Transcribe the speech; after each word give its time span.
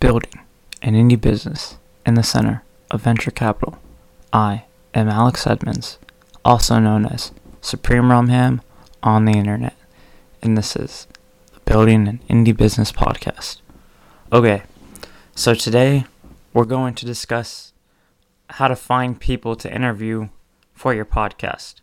building 0.00 0.40
an 0.82 0.94
indie 0.94 1.20
business 1.20 1.78
in 2.04 2.14
the 2.14 2.22
center 2.22 2.62
of 2.90 3.02
venture 3.02 3.30
capital. 3.30 3.78
I 4.32 4.64
am 4.94 5.08
Alex 5.08 5.46
Edmonds, 5.46 5.98
also 6.44 6.78
known 6.78 7.06
as 7.06 7.32
Supreme 7.60 8.04
Rumham 8.04 8.60
on 9.02 9.24
the 9.24 9.32
internet, 9.32 9.74
and 10.42 10.56
this 10.56 10.76
is 10.76 11.06
the 11.54 11.60
Building 11.60 12.06
an 12.06 12.20
Indie 12.28 12.56
Business 12.56 12.92
podcast. 12.92 13.60
Okay, 14.32 14.64
so 15.34 15.54
today 15.54 16.04
we're 16.52 16.64
going 16.64 16.94
to 16.94 17.06
discuss 17.06 17.72
how 18.50 18.68
to 18.68 18.76
find 18.76 19.18
people 19.18 19.56
to 19.56 19.74
interview 19.74 20.28
for 20.74 20.94
your 20.94 21.06
podcast. 21.06 21.76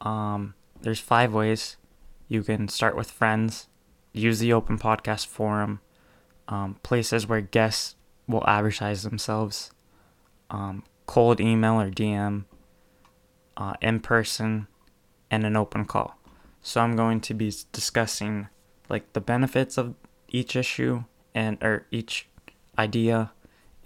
Um, 0.00 0.54
there's 0.82 1.00
five 1.00 1.34
ways 1.34 1.76
you 2.28 2.42
can 2.42 2.68
start 2.68 2.96
with 2.96 3.10
friends, 3.10 3.66
use 4.12 4.38
the 4.38 4.52
open 4.52 4.78
podcast 4.78 5.26
forum, 5.26 5.80
um, 6.48 6.76
places 6.82 7.26
where 7.26 7.40
guests 7.40 7.96
will 8.26 8.44
advertise 8.46 9.02
themselves, 9.02 9.70
um, 10.50 10.84
cold 11.06 11.40
email 11.40 11.80
or 11.80 11.90
DM, 11.90 12.44
uh, 13.56 13.74
in 13.80 14.00
person, 14.00 14.66
and 15.30 15.44
an 15.44 15.56
open 15.56 15.84
call. 15.84 16.18
So 16.62 16.80
I'm 16.80 16.96
going 16.96 17.20
to 17.22 17.34
be 17.34 17.52
discussing 17.72 18.48
like 18.88 19.12
the 19.12 19.20
benefits 19.20 19.76
of 19.78 19.94
each 20.28 20.56
issue 20.56 21.04
and 21.34 21.62
or 21.62 21.86
each 21.90 22.28
idea 22.78 23.32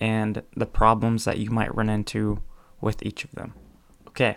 and 0.00 0.42
the 0.56 0.66
problems 0.66 1.24
that 1.24 1.38
you 1.38 1.50
might 1.50 1.74
run 1.74 1.88
into 1.88 2.42
with 2.80 3.02
each 3.02 3.24
of 3.24 3.32
them. 3.32 3.54
Okay, 4.08 4.36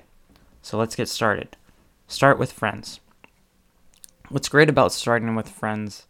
so 0.61 0.77
let's 0.77 0.95
get 0.95 1.07
started. 1.07 1.55
Start 2.07 2.39
with 2.39 2.51
friends. 2.51 2.99
What's 4.29 4.49
great 4.49 4.69
about 4.69 4.91
starting 4.91 5.35
with 5.35 5.49
friends 5.49 6.07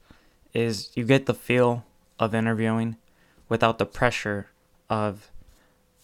is 0.54 0.92
you 0.96 1.04
get 1.04 1.26
the 1.26 1.34
feel 1.34 1.86
of 2.22 2.36
interviewing 2.36 2.96
without 3.50 3.80
the 3.80 3.86
pressure 3.86 4.48
of 4.90 5.32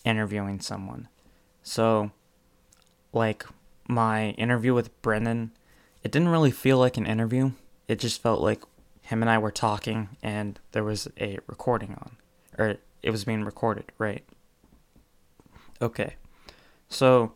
interviewing 0.03 0.59
someone. 0.59 1.07
So, 1.61 2.11
like 3.13 3.45
my 3.87 4.31
interview 4.31 4.73
with 4.73 5.01
Brennan, 5.01 5.51
it 6.03 6.11
didn't 6.11 6.29
really 6.29 6.51
feel 6.51 6.79
like 6.79 6.97
an 6.97 7.05
interview. 7.05 7.51
It 7.87 7.99
just 7.99 8.21
felt 8.21 8.41
like 8.41 8.63
him 9.01 9.21
and 9.21 9.29
I 9.29 9.37
were 9.37 9.51
talking 9.51 10.09
and 10.21 10.59
there 10.71 10.83
was 10.83 11.07
a 11.19 11.37
recording 11.47 11.95
on, 12.01 12.17
or 12.57 12.77
it 13.03 13.11
was 13.11 13.23
being 13.23 13.45
recorded, 13.45 13.85
right? 13.97 14.25
Okay. 15.81 16.15
So, 16.89 17.33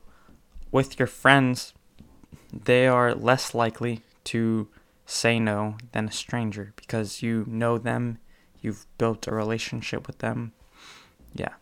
with 0.72 0.98
your 0.98 1.08
friends, 1.08 1.74
they 2.52 2.88
are 2.88 3.14
less 3.14 3.54
likely 3.54 4.02
to 4.26 4.70
say 5.06 5.40
no 5.40 5.78
than 5.92 6.08
a 6.08 6.12
stranger 6.12 6.74
because 6.78 7.22
you 7.22 7.46
know 7.48 7.78
them, 7.78 8.18
you've 8.62 8.86
built 8.98 9.28
a 9.28 9.32
relationship 9.34 10.08
with 10.08 10.20
them. 10.20 10.54
Yeah. 11.34 11.54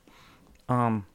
Um 0.67 1.05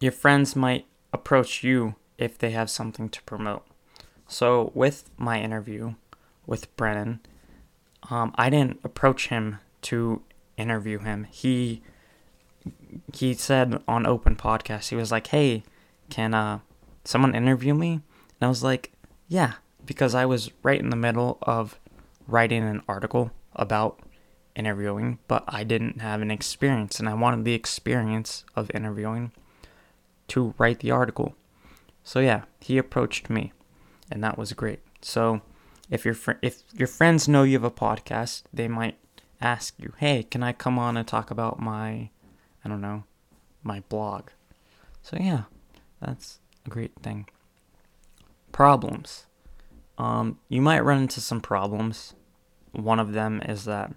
your 0.00 0.12
friends 0.12 0.56
might 0.56 0.86
approach 1.12 1.62
you 1.62 1.94
if 2.18 2.36
they 2.36 2.50
have 2.50 2.70
something 2.70 3.08
to 3.08 3.22
promote. 3.22 3.64
So 4.26 4.72
with 4.74 5.10
my 5.16 5.40
interview 5.40 5.94
with 6.46 6.74
Brennan, 6.76 7.20
um, 8.10 8.34
I 8.36 8.50
didn't 8.50 8.80
approach 8.82 9.28
him 9.28 9.58
to 9.82 10.22
interview 10.56 10.98
him. 10.98 11.26
He 11.30 11.82
he 13.12 13.34
said 13.34 13.82
on 13.88 14.06
open 14.06 14.36
podcast, 14.36 14.88
he 14.88 14.96
was 14.96 15.10
like, 15.12 15.28
"Hey, 15.28 15.62
can 16.10 16.34
uh 16.34 16.60
someone 17.04 17.34
interview 17.34 17.74
me?" 17.74 17.92
And 17.92 18.42
I 18.42 18.48
was 18.48 18.62
like, 18.62 18.92
"Yeah," 19.28 19.54
because 19.84 20.14
I 20.14 20.26
was 20.26 20.50
right 20.62 20.80
in 20.80 20.90
the 20.90 20.96
middle 20.96 21.38
of 21.42 21.78
writing 22.26 22.62
an 22.62 22.82
article 22.88 23.30
about 23.54 24.00
interviewing, 24.54 25.18
but 25.28 25.44
I 25.48 25.64
didn't 25.64 26.00
have 26.00 26.22
an 26.22 26.30
experience 26.30 26.98
and 26.98 27.08
I 27.08 27.14
wanted 27.14 27.44
the 27.44 27.54
experience 27.54 28.44
of 28.54 28.70
interviewing 28.74 29.32
to 30.28 30.54
write 30.58 30.80
the 30.80 30.90
article. 30.90 31.34
So 32.04 32.20
yeah, 32.20 32.42
he 32.60 32.78
approached 32.78 33.30
me 33.30 33.52
and 34.10 34.22
that 34.22 34.38
was 34.38 34.52
great. 34.52 34.80
So 35.00 35.40
if 35.90 36.04
your 36.04 36.14
fr- 36.14 36.40
if 36.42 36.62
your 36.72 36.88
friends 36.88 37.28
know 37.28 37.42
you 37.42 37.54
have 37.54 37.64
a 37.64 37.70
podcast, 37.70 38.42
they 38.52 38.68
might 38.68 38.98
ask 39.40 39.74
you, 39.78 39.92
"Hey, 39.98 40.22
can 40.22 40.42
I 40.42 40.52
come 40.52 40.78
on 40.78 40.96
and 40.96 41.06
talk 41.06 41.30
about 41.30 41.60
my 41.60 42.10
I 42.64 42.68
don't 42.68 42.80
know, 42.80 43.04
my 43.62 43.80
blog?" 43.88 44.28
So 45.02 45.16
yeah, 45.18 45.44
that's 46.00 46.40
a 46.66 46.70
great 46.70 46.94
thing. 47.02 47.28
Problems. 48.52 49.26
Um, 49.98 50.38
you 50.48 50.60
might 50.60 50.84
run 50.84 51.02
into 51.02 51.20
some 51.20 51.40
problems. 51.40 52.14
One 52.72 52.98
of 52.98 53.12
them 53.12 53.42
is 53.42 53.64
that 53.64 53.92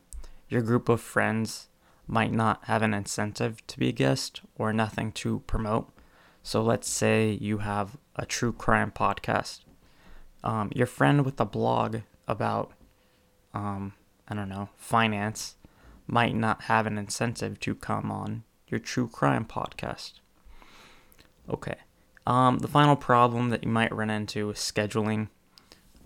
your 0.49 0.61
group 0.61 0.89
of 0.89 1.01
friends 1.01 1.67
might 2.07 2.31
not 2.31 2.65
have 2.65 2.81
an 2.81 2.93
incentive 2.93 3.65
to 3.67 3.79
be 3.79 3.89
a 3.89 3.93
guest 3.93 4.41
or 4.57 4.71
nothing 4.71 5.11
to 5.11 5.39
promote. 5.47 5.91
So 6.43 6.61
let's 6.61 6.87
say 6.87 7.37
you 7.41 7.59
have 7.59 7.97
a 8.15 8.25
true 8.25 8.53
crime 8.53 8.91
podcast. 8.91 9.61
Um, 10.43 10.71
your 10.75 10.87
friend 10.87 11.25
with 11.25 11.39
a 11.39 11.45
blog 11.45 12.01
about, 12.27 12.71
um, 13.53 13.93
I 14.27 14.35
don't 14.35 14.49
know, 14.49 14.69
finance 14.75 15.55
might 16.07 16.35
not 16.35 16.63
have 16.63 16.85
an 16.85 16.99
incentive 16.99 17.59
to 17.61 17.73
come 17.73 18.11
on 18.11 18.43
your 18.67 18.79
true 18.79 19.07
crime 19.07 19.45
podcast. 19.45 20.13
Okay. 21.49 21.75
Um, 22.27 22.59
the 22.59 22.67
final 22.67 22.95
problem 22.95 23.49
that 23.49 23.63
you 23.63 23.69
might 23.69 23.93
run 23.93 24.09
into 24.09 24.49
is 24.49 24.57
scheduling. 24.57 25.29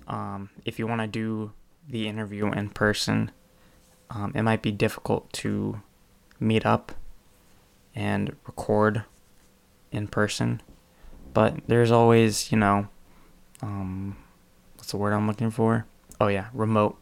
Um, 0.08 0.50
if 0.66 0.80
you 0.80 0.88
want 0.88 1.02
to 1.02 1.08
do 1.08 1.54
the 1.88 2.08
interview 2.08 2.52
in 2.52 2.70
person, 2.70 3.32
um, 4.10 4.32
it 4.36 4.42
might 4.42 4.62
be 4.62 4.72
difficult 4.72 5.32
to 5.34 5.82
meet 6.40 6.66
up 6.66 6.92
and 7.96 8.36
record 8.46 9.04
in 9.92 10.08
person. 10.08 10.62
But 11.34 11.56
there's 11.68 11.92
always, 11.92 12.52
you 12.52 12.58
know, 12.58 12.88
um, 13.62 14.18
what's 14.76 14.92
the 14.92 14.98
word 14.98 15.14
I'm 15.14 15.28
looking 15.28 15.52
for? 15.52 15.86
Oh, 16.20 16.28
yeah, 16.28 16.48
remote 16.54 16.98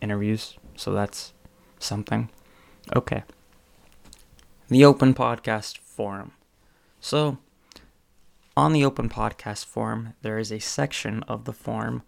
interviews. 0.00 0.56
So 0.76 0.92
that's 0.92 1.32
something. 1.78 2.30
Okay. 2.94 3.22
The 4.68 4.84
Open 4.84 5.14
Podcast 5.14 5.78
Forum. 5.78 6.32
So, 7.00 7.38
on 8.56 8.72
the 8.72 8.84
Open 8.84 9.08
Podcast 9.08 9.64
Forum, 9.64 10.14
there 10.22 10.38
is 10.38 10.50
a 10.50 10.58
section 10.58 11.22
of 11.24 11.44
the 11.44 11.52
forum 11.52 12.02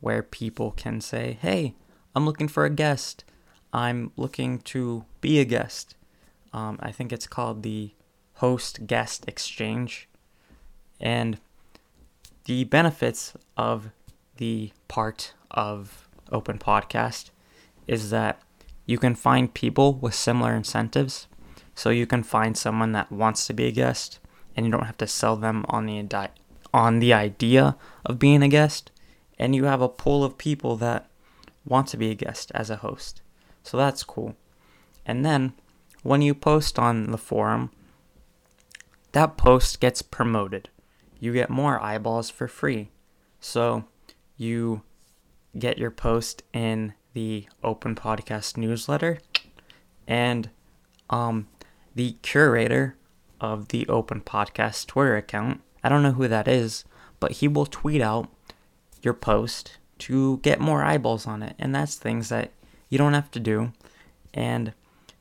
where 0.00 0.22
people 0.22 0.72
can 0.72 1.00
say, 1.00 1.38
hey, 1.40 1.74
I'm 2.14 2.26
looking 2.26 2.48
for 2.48 2.64
a 2.64 2.70
guest. 2.70 3.24
I'm 3.72 4.12
looking 4.16 4.58
to 4.60 5.04
be 5.20 5.40
a 5.40 5.44
guest. 5.44 5.94
Um, 6.52 6.78
I 6.80 6.92
think 6.92 7.12
it's 7.12 7.26
called 7.26 7.62
the 7.62 7.92
host 8.34 8.86
guest 8.86 9.24
exchange. 9.26 10.08
And 11.00 11.38
the 12.44 12.64
benefits 12.64 13.32
of 13.56 13.90
the 14.36 14.72
part 14.88 15.32
of 15.50 16.08
Open 16.30 16.58
Podcast 16.58 17.30
is 17.86 18.10
that 18.10 18.40
you 18.84 18.98
can 18.98 19.14
find 19.14 19.52
people 19.52 19.94
with 19.94 20.14
similar 20.14 20.54
incentives. 20.54 21.26
So 21.74 21.90
you 21.90 22.06
can 22.06 22.22
find 22.22 22.56
someone 22.56 22.92
that 22.92 23.10
wants 23.10 23.46
to 23.46 23.54
be 23.54 23.66
a 23.66 23.72
guest 23.72 24.18
and 24.54 24.66
you 24.66 24.72
don't 24.72 24.84
have 24.84 24.98
to 24.98 25.06
sell 25.06 25.36
them 25.36 25.64
on 25.68 25.86
the 25.86 26.30
on 26.74 26.98
the 27.00 27.12
idea 27.12 27.76
of 28.04 28.18
being 28.18 28.42
a 28.42 28.48
guest 28.48 28.90
and 29.38 29.54
you 29.54 29.64
have 29.64 29.80
a 29.80 29.88
pool 29.88 30.24
of 30.24 30.38
people 30.38 30.76
that 30.76 31.08
want 31.64 31.86
to 31.88 31.96
be 31.96 32.10
a 32.10 32.14
guest 32.14 32.52
as 32.54 32.68
a 32.70 32.76
host. 32.76 33.21
So 33.62 33.76
that's 33.76 34.04
cool. 34.04 34.36
And 35.06 35.24
then 35.24 35.52
when 36.02 36.22
you 36.22 36.34
post 36.34 36.78
on 36.78 37.10
the 37.10 37.18
forum, 37.18 37.70
that 39.12 39.36
post 39.36 39.80
gets 39.80 40.02
promoted. 40.02 40.68
You 41.20 41.32
get 41.32 41.50
more 41.50 41.80
eyeballs 41.82 42.30
for 42.30 42.48
free. 42.48 42.90
So 43.40 43.84
you 44.36 44.82
get 45.58 45.78
your 45.78 45.90
post 45.90 46.42
in 46.52 46.94
the 47.12 47.46
Open 47.62 47.94
Podcast 47.94 48.56
newsletter, 48.56 49.18
and 50.06 50.48
um, 51.10 51.46
the 51.94 52.16
curator 52.22 52.96
of 53.40 53.68
the 53.68 53.86
Open 53.88 54.20
Podcast 54.20 54.86
Twitter 54.86 55.16
account, 55.16 55.60
I 55.84 55.88
don't 55.88 56.02
know 56.02 56.12
who 56.12 56.26
that 56.28 56.48
is, 56.48 56.84
but 57.20 57.32
he 57.32 57.48
will 57.48 57.66
tweet 57.66 58.00
out 58.00 58.28
your 59.02 59.14
post 59.14 59.78
to 59.98 60.38
get 60.38 60.58
more 60.58 60.82
eyeballs 60.82 61.26
on 61.26 61.42
it. 61.42 61.54
And 61.58 61.74
that's 61.74 61.96
things 61.96 62.30
that 62.30 62.50
you 62.92 62.98
don't 62.98 63.14
have 63.14 63.30
to 63.30 63.40
do. 63.40 63.72
And 64.34 64.74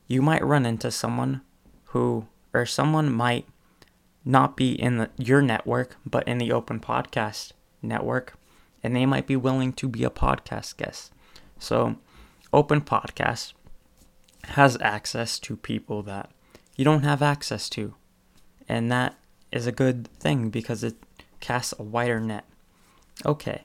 you 0.06 0.22
might 0.22 0.44
run 0.44 0.66
into 0.66 0.92
someone 0.92 1.40
who, 1.86 2.28
or 2.54 2.66
someone 2.66 3.10
might 3.10 3.48
not 4.26 4.58
be 4.58 4.74
in 4.74 4.98
the, 4.98 5.10
your 5.18 5.42
network, 5.42 5.96
but 6.06 6.28
in 6.28 6.38
the 6.38 6.52
open 6.52 6.82
podcast 6.82 7.54
network, 7.82 8.34
and 8.84 8.94
they 8.94 9.06
might 9.06 9.26
be 9.26 9.38
willing 9.38 9.72
to 9.72 9.88
be 9.88 10.04
a 10.04 10.10
podcast 10.10 10.76
guest. 10.76 11.14
So, 11.60 11.96
open 12.52 12.82
podcast 12.82 13.54
has 14.50 14.78
access 14.82 15.40
to 15.40 15.56
people 15.56 16.04
that 16.04 16.30
you 16.76 16.84
don't 16.84 17.04
have 17.04 17.22
access 17.22 17.70
to, 17.70 17.96
and 18.68 18.92
that 18.92 19.16
is 19.50 19.66
a 19.66 19.72
good 19.72 20.10
thing 20.20 20.50
because 20.50 20.84
it 20.84 20.98
casts 21.40 21.74
a 21.80 21.84
wider 21.84 22.20
net. 22.20 22.44
Okay. 23.26 23.64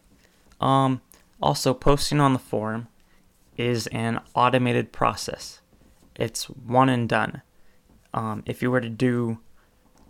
Um, 0.61 1.01
also, 1.43 1.75
posting 1.75 2.21
on 2.21 2.35
the 2.35 2.39
forum 2.39 2.87
is 3.57 3.87
an 3.89 4.21
automated 4.35 4.93
process. 4.93 5.61
it's 6.15 6.45
one 6.49 6.89
and 6.89 7.09
done. 7.09 7.43
Um, 8.15 8.43
if 8.47 8.63
you 8.63 8.71
were 8.71 8.81
to 8.81 8.89
do 8.89 9.39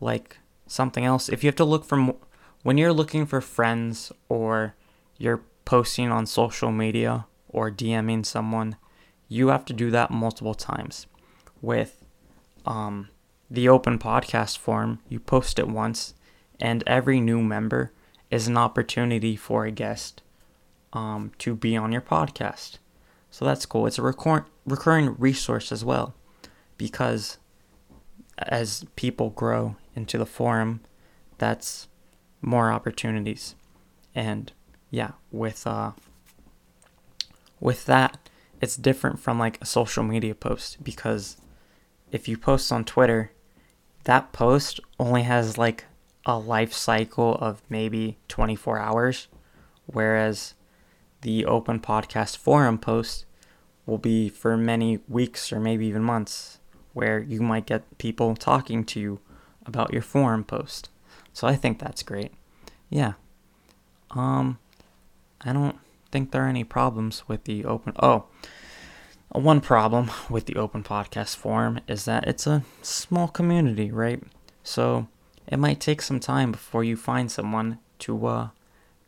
like 0.00 0.38
something 0.66 1.04
else, 1.04 1.28
if 1.28 1.42
you 1.42 1.48
have 1.48 1.56
to 1.56 1.64
look 1.64 1.84
for 1.84 2.14
when 2.62 2.78
you're 2.78 2.92
looking 2.92 3.26
for 3.26 3.40
friends 3.40 4.12
or 4.28 4.74
you're 5.18 5.42
posting 5.64 6.10
on 6.10 6.26
social 6.26 6.70
media 6.70 7.26
or 7.48 7.70
DMing 7.70 8.24
someone, 8.24 8.76
you 9.28 9.48
have 9.48 9.64
to 9.66 9.72
do 9.72 9.90
that 9.90 10.10
multiple 10.10 10.54
times. 10.54 11.06
With 11.60 12.04
um, 12.64 13.08
the 13.50 13.68
open 13.68 13.98
podcast 13.98 14.58
forum, 14.58 15.00
you 15.08 15.18
post 15.18 15.58
it 15.58 15.68
once, 15.68 16.14
and 16.60 16.84
every 16.86 17.20
new 17.20 17.42
member 17.42 17.92
is 18.30 18.48
an 18.48 18.56
opportunity 18.56 19.36
for 19.36 19.64
a 19.64 19.70
guest 19.70 20.22
um, 20.92 21.32
to 21.38 21.54
be 21.54 21.76
on 21.76 21.92
your 21.92 22.02
podcast. 22.02 22.78
So 23.36 23.44
that's 23.44 23.66
cool. 23.66 23.86
It's 23.86 23.98
a 23.98 24.02
recur- 24.02 24.46
recurring 24.64 25.14
resource 25.18 25.70
as 25.70 25.84
well 25.84 26.14
because 26.78 27.36
as 28.38 28.86
people 28.96 29.28
grow 29.28 29.76
into 29.94 30.16
the 30.16 30.24
forum, 30.24 30.80
that's 31.36 31.86
more 32.40 32.72
opportunities. 32.72 33.54
And 34.14 34.50
yeah, 34.90 35.10
with 35.30 35.66
uh 35.66 35.92
with 37.60 37.84
that, 37.84 38.30
it's 38.62 38.74
different 38.74 39.20
from 39.20 39.38
like 39.38 39.60
a 39.60 39.66
social 39.66 40.02
media 40.02 40.34
post 40.34 40.82
because 40.82 41.36
if 42.10 42.28
you 42.28 42.38
post 42.38 42.72
on 42.72 42.86
Twitter, 42.86 43.32
that 44.04 44.32
post 44.32 44.80
only 44.98 45.24
has 45.24 45.58
like 45.58 45.84
a 46.24 46.38
life 46.38 46.72
cycle 46.72 47.34
of 47.34 47.60
maybe 47.68 48.16
24 48.28 48.78
hours, 48.78 49.28
whereas 49.84 50.54
the 51.20 51.44
open 51.44 51.80
podcast 51.80 52.38
forum 52.38 52.78
post 52.78 53.25
will 53.86 53.98
be 53.98 54.28
for 54.28 54.56
many 54.56 54.98
weeks 55.08 55.52
or 55.52 55.60
maybe 55.60 55.86
even 55.86 56.02
months, 56.02 56.58
where 56.92 57.20
you 57.20 57.40
might 57.40 57.66
get 57.66 57.98
people 57.98 58.34
talking 58.34 58.84
to 58.84 59.00
you 59.00 59.20
about 59.64 59.92
your 59.92 60.02
forum 60.02 60.44
post. 60.44 60.90
So 61.32 61.46
I 61.46 61.54
think 61.56 61.78
that's 61.78 62.02
great. 62.02 62.32
Yeah. 62.90 63.14
Um, 64.10 64.58
I 65.42 65.52
don't 65.52 65.78
think 66.10 66.30
there 66.30 66.44
are 66.44 66.48
any 66.48 66.64
problems 66.64 67.28
with 67.28 67.44
the 67.44 67.64
open. 67.64 67.92
Oh, 68.02 68.24
one 69.30 69.60
problem 69.60 70.10
with 70.30 70.46
the 70.46 70.56
open 70.56 70.82
podcast 70.82 71.36
forum 71.36 71.80
is 71.86 72.04
that 72.06 72.26
it's 72.26 72.46
a 72.46 72.64
small 72.82 73.28
community, 73.28 73.90
right? 73.90 74.22
So 74.62 75.08
it 75.46 75.58
might 75.58 75.80
take 75.80 76.02
some 76.02 76.20
time 76.20 76.52
before 76.52 76.84
you 76.84 76.96
find 76.96 77.30
someone 77.30 77.78
to 78.00 78.26
uh, 78.26 78.48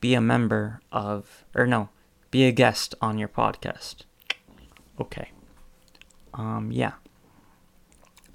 be 0.01 0.15
a 0.15 0.21
member 0.21 0.81
of, 0.93 1.45
or 1.55 1.67
no, 1.67 1.89
be 2.31 2.45
a 2.45 2.53
guest 2.53 2.95
on 3.01 3.19
your 3.19 3.29
podcast. 3.29 4.05
Okay. 5.01 5.31
Um, 6.35 6.71
yeah. 6.73 6.93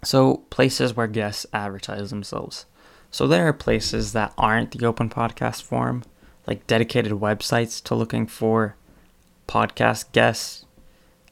So, 0.03 0.37
places 0.49 0.95
where 0.95 1.07
guests 1.07 1.45
advertise 1.53 2.09
themselves. 2.09 2.65
So, 3.09 3.27
there 3.27 3.47
are 3.47 3.53
places 3.53 4.11
that 4.13 4.33
aren't 4.37 4.71
the 4.71 4.85
open 4.85 5.09
podcast 5.09 5.61
forum, 5.61 6.03
like 6.45 6.67
dedicated 6.67 7.13
websites 7.13 7.81
to 7.83 7.95
looking 7.95 8.27
for 8.27 8.75
podcast 9.47 10.11
guests. 10.11 10.65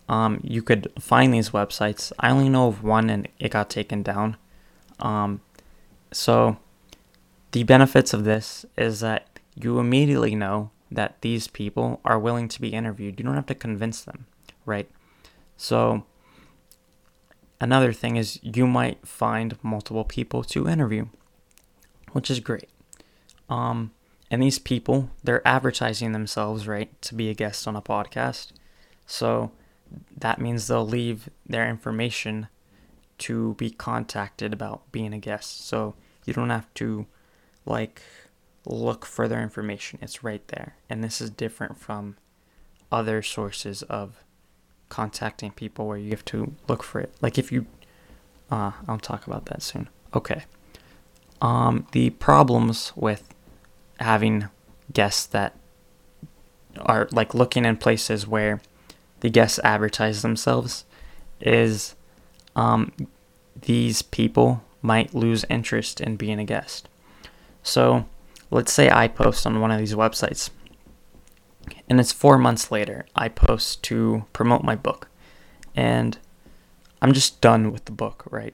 Um, 0.08 0.40
you 0.44 0.62
could 0.62 0.92
find 1.00 1.34
these 1.34 1.50
websites. 1.50 2.12
I 2.20 2.32
only 2.32 2.50
know 2.50 2.68
of 2.68 2.84
one 2.84 3.10
and 3.10 3.28
it 3.40 3.52
got 3.52 3.70
taken 3.70 4.04
down. 4.04 4.38
Um, 5.00 5.42
so, 6.14 6.58
the 7.52 7.64
benefits 7.64 8.14
of 8.14 8.24
this 8.24 8.66
is 8.78 9.02
that 9.02 9.28
you 9.56 9.80
immediately 9.80 10.36
know 10.36 10.72
that 10.90 11.22
these 11.22 11.48
people 11.48 12.00
are 12.06 12.20
willing 12.20 12.48
to 12.50 12.62
be 12.62 12.70
interviewed. 12.70 13.20
You 13.20 13.26
don't 13.26 13.36
have 13.36 13.46
to 13.48 13.56
convince 13.56 14.02
them, 14.02 14.28
right? 14.66 14.90
So, 15.62 16.06
another 17.60 17.94
thing 17.94 18.16
is 18.16 18.40
you 18.42 18.66
might 18.66 19.08
find 19.08 19.60
multiple 19.62 20.04
people 20.04 20.44
to 20.46 20.68
interview, 20.68 21.06
which 22.14 22.32
is 22.32 22.40
great. 22.40 22.68
Um, 23.48 23.92
and 24.32 24.42
these 24.42 24.58
people, 24.58 25.12
they're 25.24 25.48
advertising 25.48 26.14
themselves, 26.14 26.68
right, 26.68 27.00
to 27.04 27.14
be 27.14 27.30
a 27.30 27.36
guest 27.36 27.68
on 27.68 27.76
a 27.76 27.82
podcast. 27.82 28.54
So, 29.06 29.52
that 30.18 30.42
means 30.42 30.66
they'll 30.66 30.84
leave 30.84 31.30
their 31.46 31.70
information 31.70 32.48
to 33.20 33.54
be 33.54 33.70
contacted 33.70 34.54
about 34.54 34.92
being 34.92 35.14
a 35.14 35.20
guest. 35.20 35.68
So, 35.68 35.94
you 36.26 36.34
don't 36.34 36.50
have 36.50 36.74
to, 36.74 37.06
like, 37.68 38.02
look 38.66 39.06
for 39.06 39.28
their 39.28 39.44
information. 39.44 40.00
It's 40.02 40.24
right 40.24 40.48
there. 40.48 40.78
And 40.90 41.04
this 41.04 41.22
is 41.22 41.30
different 41.30 41.78
from 41.78 42.18
other 42.92 43.22
sources 43.22 43.84
of 43.84 44.24
contacting 44.92 45.52
people 45.52 45.88
where 45.88 45.98
you 45.98 46.12
have 46.12 46.26
to 46.26 46.54
look 46.68 46.84
for 46.84 47.00
it. 47.00 47.12
Like 47.22 47.40
if 47.40 47.52
you 47.52 47.66
uh 48.52 48.74
I'll 48.88 49.00
talk 49.00 49.26
about 49.26 49.46
that 49.46 49.64
soon. 49.64 49.90
Okay. 50.14 50.44
Um 51.42 51.88
the 51.94 52.12
problems 52.12 52.92
with 52.96 53.34
having 54.00 54.50
guests 54.94 55.26
that 55.28 55.56
are 56.82 57.08
like 57.12 57.34
looking 57.34 57.66
in 57.66 57.78
places 57.78 58.28
where 58.28 58.62
the 59.22 59.30
guests 59.30 59.60
advertise 59.64 60.22
themselves 60.22 60.86
is 61.40 61.96
um 62.56 62.92
these 63.62 64.02
people 64.02 64.62
might 64.82 65.16
lose 65.16 65.46
interest 65.50 66.02
in 66.02 66.18
being 66.18 66.40
a 66.40 66.44
guest. 66.44 66.90
So 67.64 68.06
let's 68.50 68.74
say 68.74 68.90
I 68.90 69.08
post 69.08 69.46
on 69.46 69.62
one 69.62 69.72
of 69.72 69.80
these 69.80 69.94
websites, 69.96 70.50
and 71.92 72.00
it's 72.00 72.14
four 72.14 72.38
months 72.38 72.72
later, 72.72 73.06
I 73.18 73.28
post 73.28 73.84
to 73.84 74.24
promote 74.32 74.64
my 74.64 74.78
book, 74.78 75.10
and 75.76 76.18
I'm 77.02 77.12
just 77.12 77.42
done 77.42 77.74
with 77.74 77.84
the 77.84 77.92
book, 77.92 78.24
right? 78.32 78.54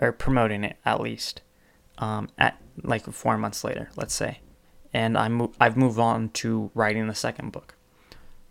Or 0.00 0.12
promoting 0.12 0.64
it 0.64 0.76
at 0.84 1.00
least, 1.00 1.40
um, 1.96 2.28
at 2.36 2.60
like 2.82 3.06
four 3.06 3.38
months 3.38 3.64
later, 3.64 3.88
let's 3.96 4.12
say, 4.12 4.40
and 4.92 5.16
I'm 5.16 5.50
I've 5.58 5.78
moved 5.78 5.98
on 5.98 6.28
to 6.40 6.70
writing 6.74 7.06
the 7.06 7.14
second 7.14 7.52
book, 7.52 7.74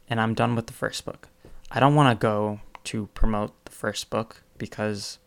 and 0.10 0.20
I'm 0.20 0.34
done 0.34 0.56
with 0.56 0.66
the 0.66 0.74
first 0.74 1.06
book. 1.06 1.28
I 1.70 1.80
don't 1.80 1.94
want 1.94 2.10
to 2.10 2.20
go 2.20 2.60
to 2.86 3.10
promote 3.14 3.66
the 3.66 3.72
first 3.72 4.10
book 4.10 4.42
because 4.58 5.20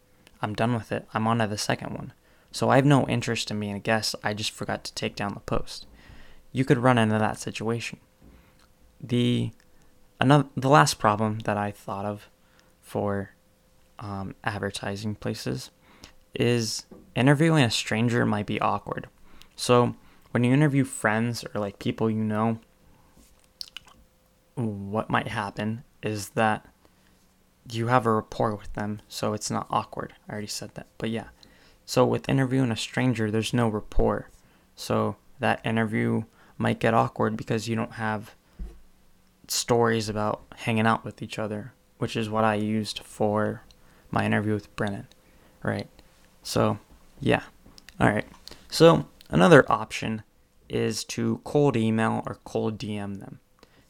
I'm 0.42 0.52
done 0.52 0.74
with 0.74 0.90
it. 0.90 1.06
I'm 1.14 1.28
on 1.28 1.38
to 1.38 1.46
the 1.46 1.58
second 1.58 1.94
one. 1.94 2.12
So 2.50 2.70
I 2.70 2.74
have 2.74 2.84
no 2.84 3.06
interest 3.06 3.52
in 3.52 3.60
being 3.60 3.76
a 3.76 3.78
guest. 3.78 4.16
I 4.24 4.34
just 4.34 4.50
forgot 4.50 4.82
to 4.82 4.94
take 4.94 5.14
down 5.14 5.34
the 5.34 5.40
post. 5.54 5.86
You 6.50 6.64
could 6.64 6.78
run 6.78 6.98
into 6.98 7.20
that 7.20 7.38
situation. 7.38 8.00
The 9.00 9.50
another 10.20 10.48
the 10.56 10.69
last 10.69 10.98
problem 10.98 11.40
that 11.40 11.56
I 11.56 11.70
thought 11.70 12.04
of 12.04 12.28
for 12.81 13.31
um, 13.98 14.34
advertising 14.44 15.14
places 15.14 15.70
is 16.35 16.87
interviewing 17.14 17.64
a 17.64 17.70
stranger 17.70 18.26
might 18.26 18.47
be 18.47 18.61
awkward. 18.61 19.09
So 19.56 19.94
when 20.30 20.44
you 20.44 20.52
interview 20.52 20.85
friends 20.85 21.44
or 21.54 21.61
like 21.61 21.78
people 21.78 22.11
you 22.11 22.23
know, 22.23 22.59
what 24.54 25.11
might 25.11 25.28
happen 25.28 25.85
is 26.02 26.30
that 26.30 26.66
you 27.70 27.88
have 27.88 28.06
a 28.06 28.12
rapport 28.12 28.54
with 28.54 28.73
them, 28.75 29.00
so 29.09 29.32
it's 29.32 29.50
not 29.50 29.66
awkward. 29.70 30.14
I 30.28 30.32
already 30.32 30.47
said 30.47 30.75
that, 30.75 30.87
but 30.99 31.11
yeah. 31.11 31.28
So 31.85 32.04
with 32.04 32.28
interviewing 32.28 32.70
a 32.70 32.76
stranger, 32.76 33.30
there's 33.30 33.54
no 33.54 33.68
rapport. 33.68 34.30
So 34.75 35.16
that 35.40 35.64
interview 35.64 36.25
might 36.59 36.80
get 36.80 36.94
awkward 36.94 37.37
because 37.37 37.68
you 37.68 37.76
don't 37.76 37.92
have 37.92 38.35
stories 39.48 40.08
about 40.08 40.42
hanging 40.56 40.86
out 40.86 41.04
with 41.04 41.22
each 41.22 41.38
other, 41.38 41.72
which 41.98 42.16
is 42.16 42.28
what 42.28 42.44
I 42.44 42.54
used 42.54 43.00
for 43.00 43.62
my 44.10 44.24
interview 44.24 44.54
with 44.54 44.74
Brennan, 44.76 45.08
right? 45.62 45.88
So, 46.42 46.78
yeah. 47.20 47.42
All 48.00 48.08
right. 48.08 48.26
So, 48.68 49.06
another 49.30 49.64
option 49.70 50.22
is 50.68 51.04
to 51.04 51.40
cold 51.44 51.76
email 51.76 52.22
or 52.26 52.38
cold 52.44 52.78
DM 52.78 53.20
them. 53.20 53.40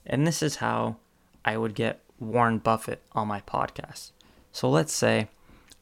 And 0.05 0.27
this 0.27 0.43
is 0.43 0.57
how 0.57 0.97
I 1.45 1.57
would 1.57 1.75
get 1.75 2.03
Warren 2.19 2.59
Buffett 2.59 3.03
on 3.13 3.29
my 3.29 3.41
podcast. 3.41 4.13
So, 4.53 4.71
let's 4.71 4.93
say 4.93 5.29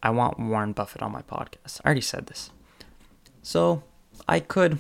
I 0.05 0.11
want 0.11 0.39
Warren 0.39 0.73
Buffett 0.73 1.01
on 1.03 1.13
my 1.13 1.23
podcast. 1.23 1.81
I 1.83 1.87
already 1.87 2.03
said 2.03 2.27
this. 2.27 2.51
So 3.45 3.83
I 4.29 4.39
could 4.39 4.79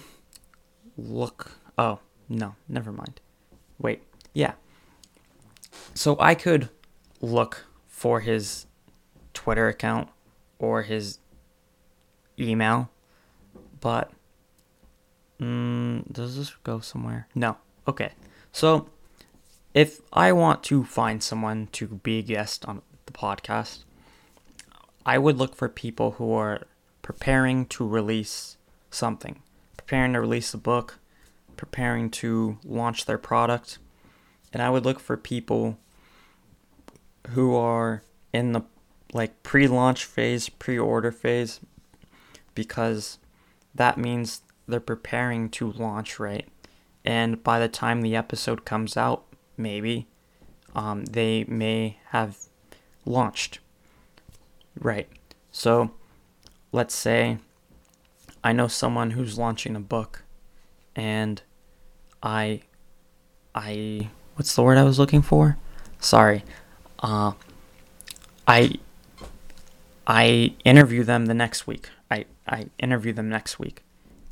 look. 0.98 1.52
Oh, 1.78 2.00
no, 2.28 2.56
never 2.68 2.92
mind. 2.92 3.20
Wait, 3.78 4.02
yeah. 4.34 4.52
So 5.94 6.16
I 6.18 6.34
could 6.34 6.68
look 7.20 7.66
for 7.86 8.20
his 8.20 8.66
Twitter 9.32 9.68
account 9.68 10.08
or 10.58 10.82
his 10.82 11.18
email, 12.38 12.90
but 13.80 14.10
mm, 15.40 16.10
does 16.12 16.36
this 16.36 16.52
go 16.64 16.80
somewhere? 16.80 17.28
No. 17.34 17.56
Okay. 17.86 18.12
So 18.52 18.88
if 19.74 20.00
I 20.12 20.32
want 20.32 20.62
to 20.64 20.84
find 20.84 21.22
someone 21.22 21.68
to 21.72 21.86
be 21.86 22.18
a 22.18 22.22
guest 22.22 22.64
on 22.66 22.82
the 23.06 23.12
podcast, 23.12 23.84
I 25.04 25.18
would 25.18 25.36
look 25.36 25.54
for 25.54 25.68
people 25.68 26.12
who 26.12 26.32
are 26.32 26.62
preparing 27.02 27.66
to 27.66 27.86
release 27.86 28.56
something, 28.90 29.42
preparing 29.76 30.14
to 30.14 30.20
release 30.20 30.54
a 30.54 30.58
book, 30.58 30.98
preparing 31.56 32.10
to 32.10 32.58
launch 32.64 33.04
their 33.04 33.18
product. 33.18 33.78
And 34.54 34.62
I 34.62 34.70
would 34.70 34.84
look 34.84 35.00
for 35.00 35.16
people 35.16 35.76
who 37.30 37.56
are 37.56 38.02
in 38.32 38.52
the 38.52 38.62
like 39.12 39.42
pre-launch 39.42 40.04
phase, 40.04 40.48
pre-order 40.48 41.10
phase 41.10 41.60
because 42.54 43.18
that 43.74 43.98
means 43.98 44.42
they're 44.68 44.78
preparing 44.78 45.48
to 45.50 45.72
launch, 45.72 46.20
right? 46.20 46.46
And 47.04 47.42
by 47.42 47.58
the 47.58 47.68
time 47.68 48.00
the 48.00 48.14
episode 48.14 48.64
comes 48.64 48.96
out, 48.96 49.24
maybe 49.56 50.06
um, 50.74 51.04
they 51.04 51.44
may 51.44 51.98
have 52.10 52.38
launched. 53.04 53.58
Right. 54.80 55.08
So 55.50 55.90
let's 56.70 56.94
say 56.94 57.38
I 58.44 58.52
know 58.52 58.68
someone 58.68 59.12
who's 59.12 59.36
launching 59.36 59.74
a 59.74 59.80
book 59.80 60.22
and 60.94 61.42
I 62.22 62.62
I 63.52 64.10
what's 64.36 64.54
the 64.54 64.62
word 64.62 64.78
I 64.78 64.84
was 64.84 64.98
looking 64.98 65.22
for? 65.22 65.56
Sorry. 66.00 66.44
Uh 66.98 67.32
I 68.46 68.74
I 70.06 70.54
interview 70.64 71.02
them 71.02 71.26
the 71.26 71.34
next 71.34 71.66
week. 71.66 71.88
I 72.10 72.26
I 72.46 72.66
interview 72.78 73.12
them 73.12 73.28
next 73.28 73.58
week. 73.58 73.82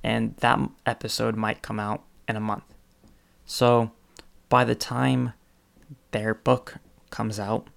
And 0.04 0.36
that 0.38 0.58
episode 0.84 1.36
might 1.36 1.62
come 1.62 1.78
out 1.78 2.02
in 2.28 2.36
a 2.36 2.40
month. 2.40 2.64
So 3.46 3.92
by 4.48 4.64
the 4.64 4.74
time 4.74 5.32
their 6.10 6.34
book 6.34 6.76
comes 7.10 7.38
out, 7.38 7.68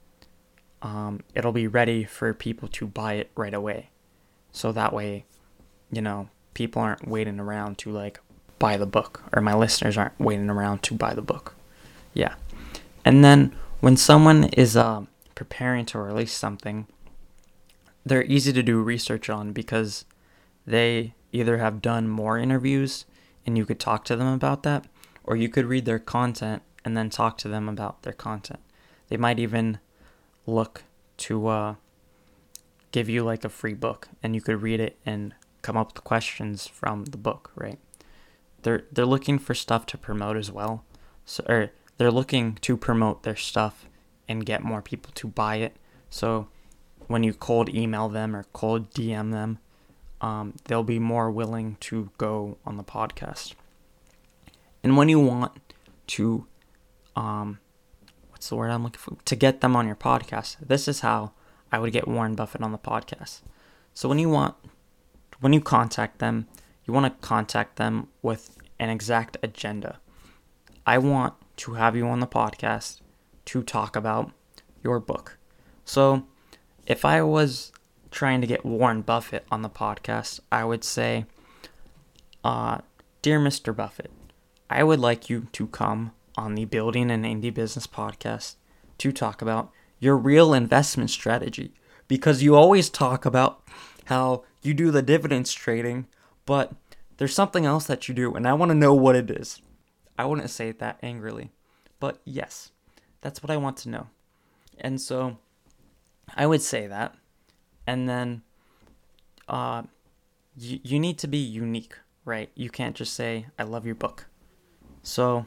um, 0.82 1.22
it'll 1.34 1.52
be 1.52 1.68
ready 1.68 2.04
for 2.04 2.34
people 2.34 2.68
to 2.70 2.88
buy 2.88 3.14
it 3.14 3.32
right 3.36 3.54
away. 3.54 3.90
So 4.52 4.72
that 4.72 4.94
way, 4.94 5.26
you 5.92 6.02
know, 6.02 6.30
people 6.54 6.82
aren't 6.82 7.08
waiting 7.08 7.40
around 7.40 7.78
to 7.80 7.92
like 7.92 8.20
buy 8.60 8.78
the 8.78 8.86
book, 8.86 9.24
or 9.34 9.42
my 9.42 9.54
listeners 9.54 9.98
aren't 9.98 10.20
waiting 10.20 10.50
around 10.50 10.84
to 10.84 10.94
buy 10.94 11.14
the 11.14 11.22
book. 11.22 11.56
Yeah. 12.16 12.34
And 13.04 13.24
then 13.24 13.56
when 13.82 13.98
someone 13.98 14.46
is 14.46 14.76
uh, 14.76 15.04
preparing 15.36 15.86
to 15.88 16.00
release 16.00 16.34
something, 16.34 16.88
they're 18.04 18.24
easy 18.24 18.52
to 18.54 18.64
do 18.64 18.82
research 18.82 19.30
on 19.30 19.52
because 19.52 20.06
they 20.66 21.14
either 21.32 21.58
have 21.58 21.82
done 21.82 22.08
more 22.08 22.40
interviews 22.40 23.06
and 23.46 23.58
you 23.58 23.66
could 23.66 23.80
talk 23.80 24.04
to 24.06 24.16
them 24.16 24.28
about 24.28 24.64
that, 24.64 24.88
or 25.24 25.36
you 25.36 25.50
could 25.50 25.66
read 25.66 25.86
their 25.86 26.00
content 26.00 26.64
and 26.84 26.98
then 26.98 27.10
talk 27.10 27.38
to 27.38 27.48
them 27.48 27.70
about 27.70 28.02
their 28.02 28.14
content. 28.14 28.60
They 29.10 29.18
might 29.18 29.40
even 29.40 29.80
look 30.48 30.84
to 31.18 31.48
uh, 31.48 31.76
give 32.92 33.10
you 33.10 33.24
like 33.24 33.44
a 33.44 33.50
free 33.50 33.74
book 33.74 34.08
and 34.24 34.34
you 34.34 34.42
could 34.42 34.62
read 34.62 34.80
it 34.80 34.98
and 35.06 35.34
come 35.62 35.78
up 35.78 35.94
with 35.94 36.04
questions 36.04 36.68
from 36.68 37.06
the 37.06 37.18
book, 37.18 37.52
right? 37.56 37.80
They're 38.62 38.84
they're 38.92 39.06
looking 39.06 39.38
for 39.38 39.54
stuff 39.54 39.86
to 39.88 39.98
promote 39.98 40.38
as 40.38 40.52
well. 40.52 40.84
So 41.26 41.44
or 41.48 41.72
they're 41.98 42.12
looking 42.12 42.56
to 42.62 42.78
promote 42.78 43.24
their 43.24 43.36
stuff 43.36 43.88
and 44.28 44.46
get 44.46 44.64
more 44.64 44.82
people 44.82 45.12
to 45.16 45.28
buy 45.28 45.58
it. 45.58 45.76
So 46.10 46.48
when 47.08 47.24
you 47.24 47.34
cold 47.34 47.70
email 47.70 48.10
them 48.10 48.36
or 48.36 48.46
cold 48.54 48.92
DM 48.92 49.32
them, 49.32 49.60
um, 50.22 50.56
they'll 50.66 50.84
be 50.84 51.00
more 51.00 51.30
willing 51.30 51.78
to 51.82 52.10
go 52.18 52.58
on 52.66 52.78
the 52.78 52.84
podcast. 52.84 53.54
And 54.84 54.98
when 54.98 55.10
you 55.10 55.20
want 55.20 55.52
to 56.08 56.48
um, 57.16 57.60
what's 58.46 58.50
the 58.50 58.56
word 58.56 58.70
I'm 58.70 58.84
looking 58.84 59.00
for? 59.00 59.18
To 59.24 59.36
get 59.36 59.62
them 59.62 59.76
on 59.76 59.88
your 59.88 59.96
podcast. 59.96 60.58
This 60.60 60.88
is 60.88 61.00
how 61.00 61.32
I 61.72 61.80
would 61.80 61.94
get 61.94 62.08
Warren 62.08 62.36
Buffett 62.36 62.62
on 62.62 62.72
the 62.72 62.78
podcast. 62.78 63.42
So 63.94 64.10
when 64.10 64.20
you 64.20 64.30
want, 64.30 64.56
when 65.40 65.54
you 65.54 65.62
contact 65.62 66.20
them, 66.20 66.48
you 66.86 66.94
want 66.94 67.06
to 67.06 67.28
contact 67.28 67.78
them 67.78 68.10
with 68.22 68.58
an 68.78 68.90
exact 68.90 69.38
agenda. 69.42 70.00
I 70.86 70.98
want 70.98 71.34
to 71.58 71.74
have 71.74 71.96
you 71.96 72.08
on 72.08 72.20
the 72.20 72.28
podcast 72.28 73.02
to 73.46 73.64
talk 73.64 73.96
about 73.96 74.32
your 74.84 75.00
book. 75.00 75.38
So 75.84 76.26
if 76.88 77.06
I 77.06 77.22
was 77.22 77.72
trying 78.12 78.42
to 78.42 78.48
get 78.48 78.66
Warren 78.66 79.02
Buffett 79.02 79.46
on 79.52 79.62
the 79.62 79.70
podcast, 79.70 80.40
I 80.52 80.64
would 80.64 80.84
say, 80.84 81.26
uh, 82.44 82.80
Dear 83.22 83.40
Mr. 83.40 83.76
Buffett, 83.76 84.12
I 84.70 84.84
would 84.84 85.00
like 85.00 85.30
you 85.30 85.48
to 85.54 85.68
come 85.68 86.12
on 86.38 86.56
the 86.56 86.66
Building 86.66 87.12
an 87.12 87.24
Indie 87.24 87.54
Business 87.54 87.88
podcast 87.88 88.56
to 88.98 89.12
talk 89.12 89.42
about 89.42 89.72
your 90.00 90.18
real 90.18 90.54
investment 90.54 91.10
strategy 91.10 91.74
because 92.08 92.44
you 92.44 92.56
always 92.56 92.90
talk 92.90 93.26
about 93.26 93.64
how 94.06 94.44
you 94.62 94.74
do 94.74 94.92
the 94.92 95.02
dividends 95.02 95.54
trading, 95.54 96.08
but 96.46 96.74
there's 97.18 97.34
something 97.34 97.66
else 97.66 97.86
that 97.86 98.08
you 98.08 98.14
do, 98.14 98.34
and 98.36 98.48
I 98.48 98.54
want 98.54 98.70
to 98.70 98.76
know 98.76 98.94
what 98.94 99.16
it 99.16 99.32
is. 99.32 99.62
I 100.18 100.26
wouldn't 100.26 100.50
say 100.50 100.72
that 100.72 101.00
angrily, 101.02 101.52
but 102.00 102.20
yes, 102.26 102.72
that's 103.22 103.44
what 103.44 103.50
I 103.50 103.58
want 103.58 103.78
to 103.78 103.90
know. 103.90 104.08
And 104.78 105.00
so 105.00 105.38
I 106.36 106.48
would 106.48 106.62
say 106.62 106.88
that. 106.88 107.16
And 107.88 108.10
then 108.10 108.42
uh, 109.48 109.84
you, 110.58 110.80
you 110.84 111.00
need 111.00 111.18
to 111.20 111.28
be 111.28 111.38
unique, 111.38 111.96
right? 112.24 112.50
You 112.56 112.70
can't 112.70 112.96
just 112.96 113.14
say, 113.14 113.48
I 113.60 113.64
love 113.64 113.86
your 113.86 113.96
book. 113.96 114.26
So 115.04 115.46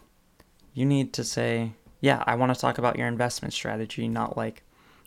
you 0.74 0.84
need 0.86 1.12
to 1.14 1.24
say, 1.24 1.72
yeah, 2.00 2.22
I 2.26 2.36
want 2.36 2.54
to 2.54 2.60
talk 2.60 2.78
about 2.78 2.96
your 2.96 3.08
investment 3.08 3.52
strategy, 3.52 4.06
not 4.06 4.36
like, 4.36 4.62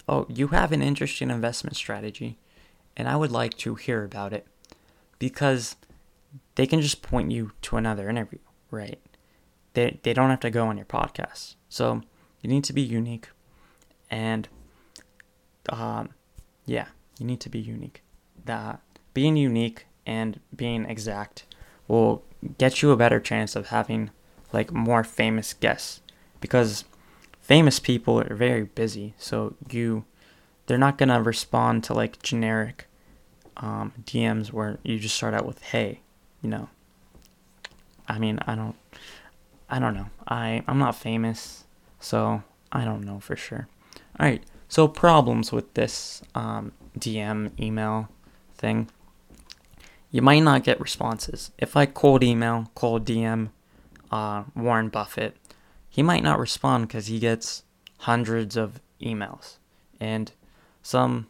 oh, 0.10 0.26
you 0.28 0.48
have 0.48 0.72
an 0.72 0.82
interesting 0.82 1.30
investment 1.30 1.78
strategy 1.78 2.38
and 2.98 3.08
I 3.08 3.16
would 3.16 3.32
like 3.32 3.58
to 3.60 3.76
hear 3.76 4.04
about 4.04 4.34
it 4.34 4.46
because 5.20 5.76
they 6.56 6.68
can 6.68 6.82
just 6.82 7.02
point 7.02 7.32
you 7.32 7.52
to 7.64 7.78
another 7.78 8.10
interview, 8.10 8.40
right? 8.70 9.00
They, 9.74 10.00
they 10.04 10.14
don't 10.14 10.30
have 10.30 10.40
to 10.42 10.50
go 10.50 10.68
on 10.68 10.78
your 10.78 10.86
podcast. 10.86 11.56
So 11.70 12.02
you 12.42 12.50
need 12.50 12.64
to 12.66 12.74
be 12.74 12.82
unique 12.82 13.30
and 14.10 14.48
um, 15.70 16.10
yeah, 16.66 16.88
you 17.18 17.26
need 17.26 17.40
to 17.42 17.50
be 17.50 17.60
unique. 17.60 18.04
That 18.46 18.82
being 19.14 19.38
unique 19.38 19.86
and 20.06 20.40
being 20.56 20.86
exact 20.86 21.46
will 21.88 22.24
get 22.58 22.82
you 22.82 22.92
a 22.92 22.98
better 22.98 23.20
chance 23.20 23.56
of 23.56 23.68
having 23.68 24.10
like 24.54 24.72
more 24.72 25.04
famous 25.04 25.54
guests 25.54 26.02
because 26.40 26.86
famous 27.40 27.80
people 27.80 28.20
are 28.20 28.36
very 28.36 28.64
busy 28.64 29.14
so 29.18 29.56
you 29.70 30.04
they're 30.66 30.78
not 30.78 30.98
gonna 30.98 31.22
respond 31.22 31.84
to 31.84 31.94
like 31.94 32.22
generic 32.22 32.88
um, 33.58 33.94
DMs 34.04 34.52
where 34.52 34.80
you 34.84 34.98
just 35.00 35.16
start 35.16 35.34
out 35.34 35.46
with 35.46 35.62
hey 35.62 36.00
you 36.42 36.50
know 36.50 36.70
I 38.08 38.18
mean 38.18 38.40
I 38.48 38.56
don't 38.56 38.76
I 39.72 39.80
don't 39.80 39.96
know. 39.96 40.08
I 40.28 40.64
I'm 40.68 40.78
not 40.78 40.96
famous 40.96 41.64
so 42.00 42.44
I 42.72 42.84
don't 42.84 43.04
know 43.04 43.20
for 43.20 43.36
sure. 43.36 43.68
All 44.20 44.26
right 44.28 44.44
so 44.68 44.88
problems 44.88 45.52
with 45.52 45.74
this 45.74 46.22
um, 46.36 46.74
DM 47.00 47.52
email 47.60 48.10
thing. 48.56 48.90
You 50.12 50.22
might 50.22 50.42
not 50.42 50.64
get 50.64 50.80
responses. 50.80 51.52
If 51.58 51.76
I 51.76 51.86
cold 51.86 52.24
email 52.24 52.70
cold 52.76 53.06
DM 53.06 53.50
uh, 54.12 54.44
Warren 54.56 54.90
Buffett, 54.90 55.38
he 55.90 56.04
might 56.04 56.24
not 56.24 56.38
respond 56.38 56.88
because 56.88 57.08
he 57.08 57.18
gets 57.18 57.64
hundreds 58.00 58.58
of 58.58 58.82
emails 59.02 59.58
and 60.00 60.32
some 60.82 61.28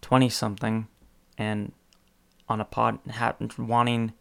20 0.00 0.28
something 0.28 0.86
and 1.36 1.72
on 2.48 2.60
a 2.60 2.64
pod 2.64 2.98
ha- 3.10 3.34
wanting 3.58 4.12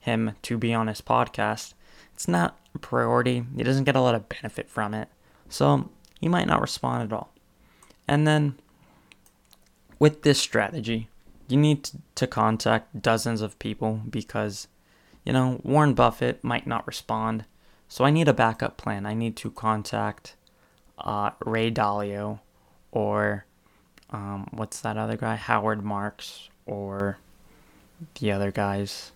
him 0.00 0.32
to 0.42 0.56
be 0.56 0.72
on 0.72 0.86
his 0.86 1.00
podcast 1.00 1.74
it's 2.14 2.28
not 2.28 2.58
priority 2.80 3.44
he 3.56 3.62
doesn't 3.62 3.84
get 3.84 3.96
a 3.96 4.00
lot 4.00 4.14
of 4.14 4.28
benefit 4.28 4.68
from 4.68 4.94
it 4.94 5.08
so 5.48 5.88
he 6.20 6.28
might 6.28 6.46
not 6.46 6.60
respond 6.60 7.02
at 7.02 7.12
all 7.16 7.32
and 8.08 8.26
then 8.26 8.54
with 9.98 10.22
this 10.22 10.38
strategy 10.38 11.08
you 11.48 11.56
need 11.56 11.88
to 12.14 12.26
contact 12.26 13.02
dozens 13.02 13.40
of 13.40 13.58
people 13.58 14.00
because 14.08 14.68
you 15.24 15.32
know, 15.32 15.60
Warren 15.62 15.94
Buffett 15.94 16.44
might 16.44 16.66
not 16.66 16.86
respond. 16.86 17.46
So 17.88 18.04
I 18.04 18.10
need 18.10 18.28
a 18.28 18.34
backup 18.34 18.76
plan. 18.76 19.06
I 19.06 19.14
need 19.14 19.36
to 19.36 19.50
contact 19.50 20.36
uh, 20.98 21.30
Ray 21.44 21.70
Dalio 21.70 22.40
or 22.92 23.46
um, 24.10 24.48
what's 24.52 24.80
that 24.80 24.96
other 24.96 25.16
guy? 25.16 25.36
Howard 25.36 25.82
Marks 25.82 26.48
or 26.66 27.18
the 28.20 28.32
other 28.32 28.52
guys. 28.52 29.12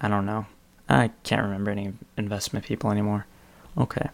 I 0.00 0.08
don't 0.08 0.26
know. 0.26 0.46
I 0.88 1.10
can't 1.22 1.42
remember 1.42 1.70
any 1.70 1.92
investment 2.16 2.64
people 2.64 2.90
anymore. 2.90 3.26
Okay. 3.76 4.08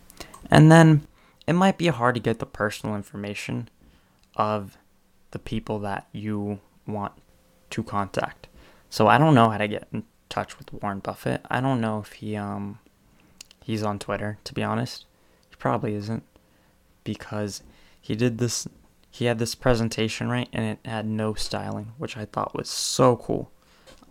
And 0.50 0.70
then 0.70 1.06
it 1.46 1.52
might 1.52 1.78
be 1.78 1.88
hard 1.88 2.14
to 2.16 2.20
get 2.20 2.38
the 2.38 2.46
personal 2.46 2.96
information 2.96 3.68
of 4.36 4.76
the 5.30 5.38
people 5.38 5.78
that 5.80 6.06
you 6.12 6.60
want 6.86 7.12
to 7.70 7.82
contact. 7.82 8.48
So 8.90 9.06
I 9.06 9.18
don't 9.18 9.34
know 9.34 9.50
how 9.50 9.58
to 9.58 9.68
get 9.68 9.88
in 9.92 10.04
touch 10.28 10.58
with 10.58 10.72
Warren 10.72 11.00
Buffett. 11.00 11.44
I 11.50 11.60
don't 11.60 11.80
know 11.80 12.00
if 12.00 12.12
he 12.14 12.36
um 12.36 12.78
he's 13.62 13.82
on 13.82 13.98
Twitter, 13.98 14.38
to 14.44 14.54
be 14.54 14.62
honest. 14.62 15.06
He 15.50 15.56
probably 15.56 15.94
isn't 15.94 16.22
because 17.04 17.62
he 18.00 18.14
did 18.14 18.38
this 18.38 18.68
he 19.10 19.26
had 19.26 19.38
this 19.38 19.54
presentation, 19.54 20.28
right? 20.28 20.48
And 20.52 20.64
it 20.64 20.88
had 20.88 21.06
no 21.06 21.34
styling, 21.34 21.92
which 21.98 22.16
I 22.16 22.24
thought 22.24 22.56
was 22.56 22.68
so 22.68 23.16
cool. 23.16 23.50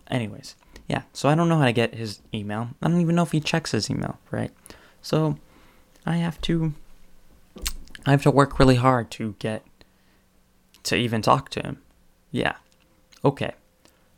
Anyways, 0.08 0.56
yeah. 0.86 1.02
So 1.12 1.28
I 1.28 1.34
don't 1.34 1.48
know 1.48 1.58
how 1.58 1.64
to 1.64 1.72
get 1.72 1.94
his 1.94 2.20
email. 2.32 2.68
I 2.82 2.88
don't 2.88 3.00
even 3.00 3.14
know 3.14 3.22
if 3.22 3.32
he 3.32 3.40
checks 3.40 3.72
his 3.72 3.90
email, 3.90 4.18
right? 4.30 4.50
So 5.02 5.38
I 6.04 6.16
have 6.16 6.40
to 6.42 6.74
I 8.06 8.10
have 8.10 8.22
to 8.22 8.30
work 8.30 8.58
really 8.58 8.76
hard 8.76 9.10
to 9.12 9.34
get 9.38 9.64
to 10.84 10.96
even 10.96 11.22
talk 11.22 11.48
to 11.50 11.62
him. 11.62 11.82
Yeah. 12.30 12.56
Okay. 13.24 13.52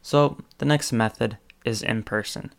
So 0.03 0.39
the 0.59 0.65
next 0.65 0.93
method 0.93 1.39
is 1.65 1.83
in 1.83 2.03
person. 2.03 2.53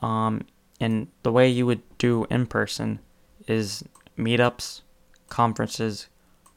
Um, 0.00 0.42
and 0.80 1.08
the 1.22 1.32
way 1.32 1.48
you 1.48 1.66
would 1.66 1.82
do 1.98 2.26
in 2.30 2.46
person 2.46 3.00
is 3.48 3.84
meetups, 4.16 4.82
conferences, 5.28 6.08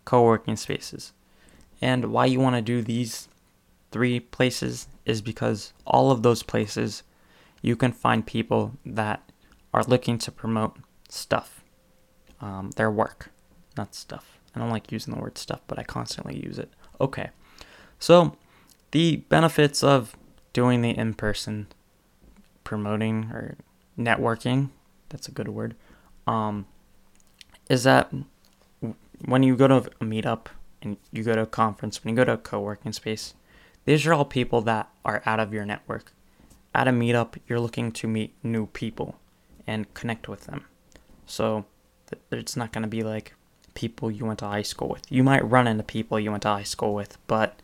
co 0.04 0.24
working 0.24 0.56
spaces. 0.56 1.14
And 1.82 2.12
why 2.12 2.26
you 2.26 2.40
want 2.40 2.56
to 2.56 2.62
do 2.62 2.82
these 2.82 3.28
three 3.96 4.20
places 4.20 4.90
is 5.06 5.22
because 5.22 5.72
all 5.88 6.12
of 6.12 6.22
those 6.22 6.44
places 6.44 7.02
you 7.62 7.78
can 7.78 7.94
find 7.94 8.28
people 8.28 8.74
that 8.86 9.32
are 9.74 9.86
looking 9.86 10.18
to 10.18 10.30
promote 10.34 10.76
stuff, 11.08 11.64
um, 12.42 12.72
their 12.72 12.92
work, 12.92 13.32
not 13.78 13.96
stuff. 13.96 14.38
I 14.54 14.60
don't 14.60 14.70
like 14.70 14.92
using 14.92 15.14
the 15.14 15.22
word 15.22 15.38
stuff, 15.38 15.62
but 15.68 15.80
I 15.80 15.84
constantly 15.84 16.44
use 16.46 16.60
it. 16.60 16.70
Okay. 17.00 17.30
So, 17.98 18.36
the 18.92 19.16
benefits 19.30 19.82
of 19.82 20.18
doing 20.52 20.82
the 20.82 20.90
in 20.90 21.14
person 21.14 21.68
promoting 22.66 23.32
or 23.32 23.56
networking, 23.98 24.72
that's 25.08 25.30
a 25.30 25.32
good 25.32 25.48
word, 25.48 25.74
um, 26.28 26.68
is 27.70 27.86
that 27.86 28.14
when 29.24 29.42
you 29.42 29.56
go 29.56 29.70
to 29.70 29.78
a 29.78 30.04
meetup 30.04 30.48
and 30.82 30.98
you 31.14 31.24
go 31.24 31.34
to 31.34 31.44
a 31.44 31.48
conference, 31.48 32.04
when 32.04 32.14
you 32.14 32.18
go 32.18 32.26
to 32.26 32.34
a 32.34 32.38
co 32.38 32.60
working 32.60 32.92
space, 32.92 33.36
these 33.86 34.06
are 34.06 34.14
all 34.14 34.26
people 34.26 34.62
that 34.62 34.90
are 35.04 35.22
out 35.26 35.40
of 35.40 35.54
your 35.54 35.66
network. 35.66 36.12
At 36.74 36.88
a 36.88 36.92
meetup, 36.92 37.38
you're 37.48 37.60
looking 37.60 37.92
to 37.94 38.08
meet 38.08 38.34
new 38.44 38.66
people 38.68 39.16
and 39.66 39.92
connect 39.94 40.28
with 40.28 40.46
them. 40.46 40.66
So 41.26 41.66
it's 42.32 42.58
not 42.58 42.72
going 42.72 42.84
to 42.84 42.90
be 42.90 43.04
like 43.04 43.34
people 43.74 44.12
you 44.12 44.26
went 44.26 44.40
to 44.40 44.46
high 44.46 44.62
school 44.62 44.90
with. 44.90 45.10
You 45.10 45.24
might 45.24 45.48
run 45.50 45.68
into 45.68 45.84
people 45.84 46.20
you 46.20 46.32
went 46.32 46.44
to 46.44 46.50
high 46.50 46.64
school 46.64 46.94
with, 46.94 47.18
but 47.28 47.62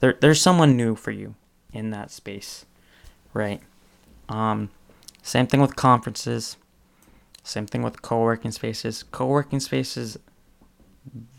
there, 0.00 0.16
there's 0.20 0.40
someone 0.40 0.76
new 0.76 0.94
for 0.94 1.10
you 1.10 1.34
in 1.72 1.90
that 1.90 2.10
space, 2.10 2.64
right? 3.32 3.60
Um, 4.28 4.70
same 5.22 5.46
thing 5.46 5.60
with 5.60 5.76
conferences. 5.76 6.56
Same 7.42 7.66
thing 7.66 7.82
with 7.82 8.02
co-working 8.02 8.52
spaces. 8.52 9.02
Co-working 9.10 9.60
spaces, 9.60 10.18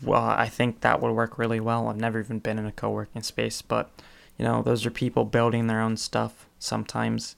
well, 0.02 0.22
I 0.22 0.48
think 0.48 0.80
that 0.80 1.00
would 1.00 1.12
work 1.12 1.38
really 1.38 1.60
well. 1.60 1.88
I've 1.88 1.96
never 1.96 2.20
even 2.20 2.38
been 2.38 2.58
in 2.58 2.66
a 2.66 2.72
co-working 2.72 3.22
space, 3.22 3.60
but 3.62 3.90
you 4.38 4.44
know, 4.44 4.62
those 4.62 4.84
are 4.84 4.90
people 4.90 5.24
building 5.24 5.66
their 5.66 5.80
own 5.80 5.96
stuff 5.96 6.46
sometimes, 6.58 7.36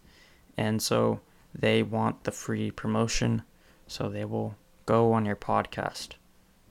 and 0.57 0.83
so 0.83 1.21
they 1.55 1.83
want 1.83 2.25
the 2.25 2.33
free 2.33 2.71
promotion, 2.71 3.43
so 3.87 4.09
they 4.09 4.25
will 4.25 4.57
go 4.87 5.13
on 5.13 5.25
your 5.25 5.37
podcast. 5.37 6.11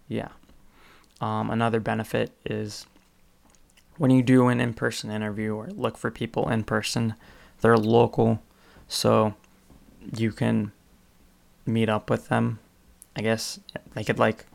Yeah. 0.07 0.29
Um, 1.19 1.49
another 1.49 1.79
benefit 1.79 2.31
is 2.45 2.85
when 3.97 4.11
you 4.11 4.21
do 4.21 4.47
an 4.47 4.59
in 4.59 4.73
person 4.73 5.09
interview 5.09 5.55
or 5.55 5.67
look 5.67 5.97
for 5.97 6.11
people 6.11 6.49
in 6.49 6.63
person, 6.63 7.15
they're 7.61 7.77
local, 7.77 8.41
so 8.87 9.33
you 10.15 10.31
can 10.31 10.71
meet 11.65 11.89
up 11.89 12.09
with 12.09 12.29
them. 12.29 12.59
I 13.15 13.21
guess 13.21 13.59
they 13.93 14.03
could 14.03 14.19
like 14.19 14.45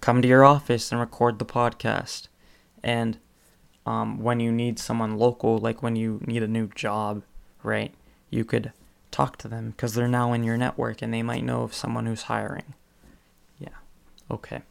come 0.00 0.22
to 0.22 0.28
your 0.28 0.44
office 0.44 0.92
and 0.92 1.00
record 1.00 1.38
the 1.38 1.44
podcast. 1.44 2.28
And 2.82 3.18
um, 3.86 4.18
when 4.22 4.40
you 4.40 4.52
need 4.52 4.78
someone 4.78 5.18
local, 5.18 5.58
like 5.58 5.82
when 5.82 5.96
you 5.96 6.20
need 6.26 6.42
a 6.42 6.48
new 6.48 6.68
job, 6.68 7.22
right, 7.62 7.92
you 8.30 8.44
could 8.44 8.72
talk 9.10 9.36
to 9.38 9.48
them 9.48 9.70
because 9.70 9.94
they're 9.94 10.08
now 10.08 10.32
in 10.32 10.44
your 10.44 10.56
network 10.56 11.02
and 11.02 11.12
they 11.12 11.22
might 11.22 11.44
know 11.44 11.62
of 11.62 11.74
someone 11.74 12.06
who's 12.06 12.22
hiring. 12.22 12.74
Yeah. 13.58 13.68
Okay. 14.30 14.62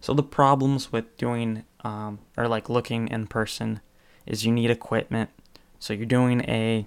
So 0.00 0.14
the 0.14 0.22
problems 0.22 0.92
with 0.92 1.16
doing 1.16 1.64
um, 1.84 2.20
or 2.36 2.48
like 2.48 2.68
looking 2.68 3.08
in 3.08 3.26
person 3.26 3.80
is 4.26 4.44
you 4.44 4.52
need 4.52 4.70
equipment. 4.70 5.30
So 5.78 5.92
you're 5.92 6.06
doing 6.06 6.42
a 6.42 6.86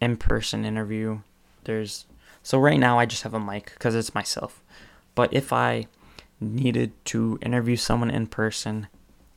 in-person 0.00 0.64
interview. 0.64 1.20
There's 1.64 2.06
so 2.42 2.58
right 2.58 2.78
now 2.78 2.98
I 2.98 3.06
just 3.06 3.22
have 3.22 3.34
a 3.34 3.40
mic 3.40 3.72
because 3.74 3.94
it's 3.94 4.14
myself. 4.14 4.62
But 5.14 5.32
if 5.32 5.52
I 5.52 5.86
needed 6.40 6.92
to 7.06 7.38
interview 7.40 7.76
someone 7.76 8.10
in 8.10 8.26
person, 8.26 8.88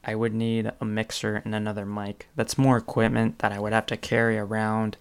I 0.08 0.16
would 0.16 0.34
need 0.34 0.72
a 0.80 0.86
mixer 0.86 1.42
and 1.44 1.54
another 1.54 1.86
mic. 1.86 2.30
That's 2.38 2.58
more 2.58 2.78
equipment 2.78 3.40
that 3.40 3.52
I 3.52 3.60
would 3.60 3.74
have 3.74 3.86
to 3.88 3.98
carry 3.98 4.38
around. 4.38 4.96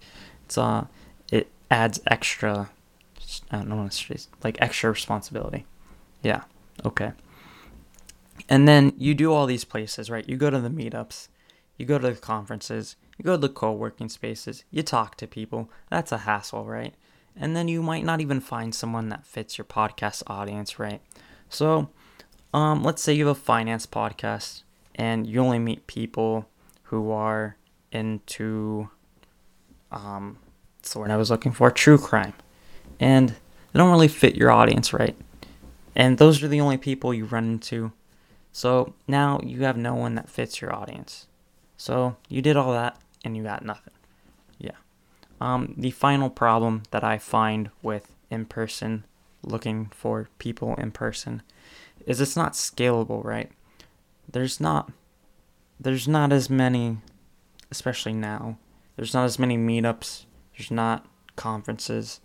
It's 0.45 0.59
uh, 0.59 0.87
it 1.31 1.49
adds 1.71 2.01
extra. 2.09 2.71
I 3.51 3.59
don't 3.59 3.69
know 3.69 3.89
like 4.43 4.59
extra 4.61 4.91
responsibility. 4.91 5.65
Yeah. 6.23 6.43
Okay. 6.85 7.13
And 8.49 8.67
then 8.67 8.93
you 8.99 9.15
do 9.15 9.33
all 9.33 9.47
these 9.47 9.65
places, 9.65 10.11
right? 10.11 10.29
You 10.29 10.37
go 10.37 10.51
to 10.51 10.61
the 10.61 10.69
meetups, 10.69 11.29
you 11.77 11.87
go 11.87 11.99
to 11.99 12.11
the 12.11 12.15
conferences, 12.17 12.97
you 13.17 13.25
go 13.25 13.33
to 13.33 13.39
the 13.39 13.49
co-working 13.49 14.09
spaces, 14.09 14.65
you 14.71 14.83
talk 14.83 15.17
to 15.17 15.27
people. 15.27 15.71
That's 15.89 16.13
a 16.13 16.19
hassle, 16.19 16.65
right? 16.65 16.95
And 17.37 17.57
then 17.57 17.69
you 17.69 17.83
might 17.83 18.05
not 18.05 18.21
even 18.21 18.41
find 18.41 18.75
someone 18.75 19.09
that 19.11 19.27
fits 19.27 19.57
your 19.57 19.65
podcast 19.65 20.23
audience, 20.27 20.79
right? 20.79 21.01
So, 21.49 21.91
um, 22.53 22.83
let's 22.83 23.03
say 23.03 23.13
you 23.13 23.27
have 23.27 23.37
a 23.37 23.41
finance 23.41 23.87
podcast 23.87 24.63
and 24.97 25.27
you 25.27 25.41
only 25.41 25.59
meet 25.59 25.87
people 25.87 26.49
who 26.85 27.11
are 27.13 27.57
into 27.93 28.91
um 29.93 30.39
that's 30.87 30.93
the 30.93 31.01
word 31.01 31.11
I 31.11 31.17
was 31.17 31.31
looking 31.31 31.51
for, 31.51 31.69
true 31.73 31.99
crime. 31.99 32.35
And 33.01 33.31
they 33.31 33.79
don't 33.79 33.91
really 33.91 34.07
fit 34.07 34.37
your 34.37 34.53
audience 34.53 34.93
right. 34.93 35.17
And 35.97 36.17
those 36.17 36.45
are 36.45 36.49
the 36.49 36.61
only 36.61 36.77
people 36.77 37.13
you 37.13 37.25
run 37.25 37.45
into. 37.45 37.91
So 38.53 38.95
now 39.09 39.41
you 39.43 39.65
have 39.65 39.77
no 39.77 39.97
one 39.97 40.15
that 40.15 40.31
fits 40.31 40.61
your 40.61 40.73
audience. 40.73 41.27
So 41.77 42.17
you 42.29 42.41
did 42.41 42.57
all 42.57 42.71
that 42.71 42.97
and 43.25 43.37
you 43.37 43.43
got 43.43 43.65
nothing. 43.65 43.95
Yeah. 44.59 44.77
Um, 45.41 45.75
the 45.77 45.91
final 45.91 46.31
problem 46.31 46.85
that 46.93 47.03
I 47.03 47.19
find 47.19 47.71
with 47.83 48.15
in 48.31 48.45
person, 48.45 49.03
looking 49.43 49.87
for 49.87 50.29
people 50.39 50.77
in 50.77 50.93
person, 50.93 51.43
is 52.07 52.21
it's 52.21 52.37
not 52.37 52.53
scalable, 52.53 53.25
right? 53.25 53.51
There's 54.37 54.61
not 54.61 54.93
there's 55.81 56.07
not 56.07 56.31
as 56.31 56.51
many 56.51 56.99
especially 57.71 58.13
now 58.13 58.59
there's 58.97 59.15
not 59.15 59.25
as 59.25 59.39
many 59.39 59.57
meetups 59.57 60.27
there's 60.57 60.71
not 60.71 61.07
conferences. 61.37 62.21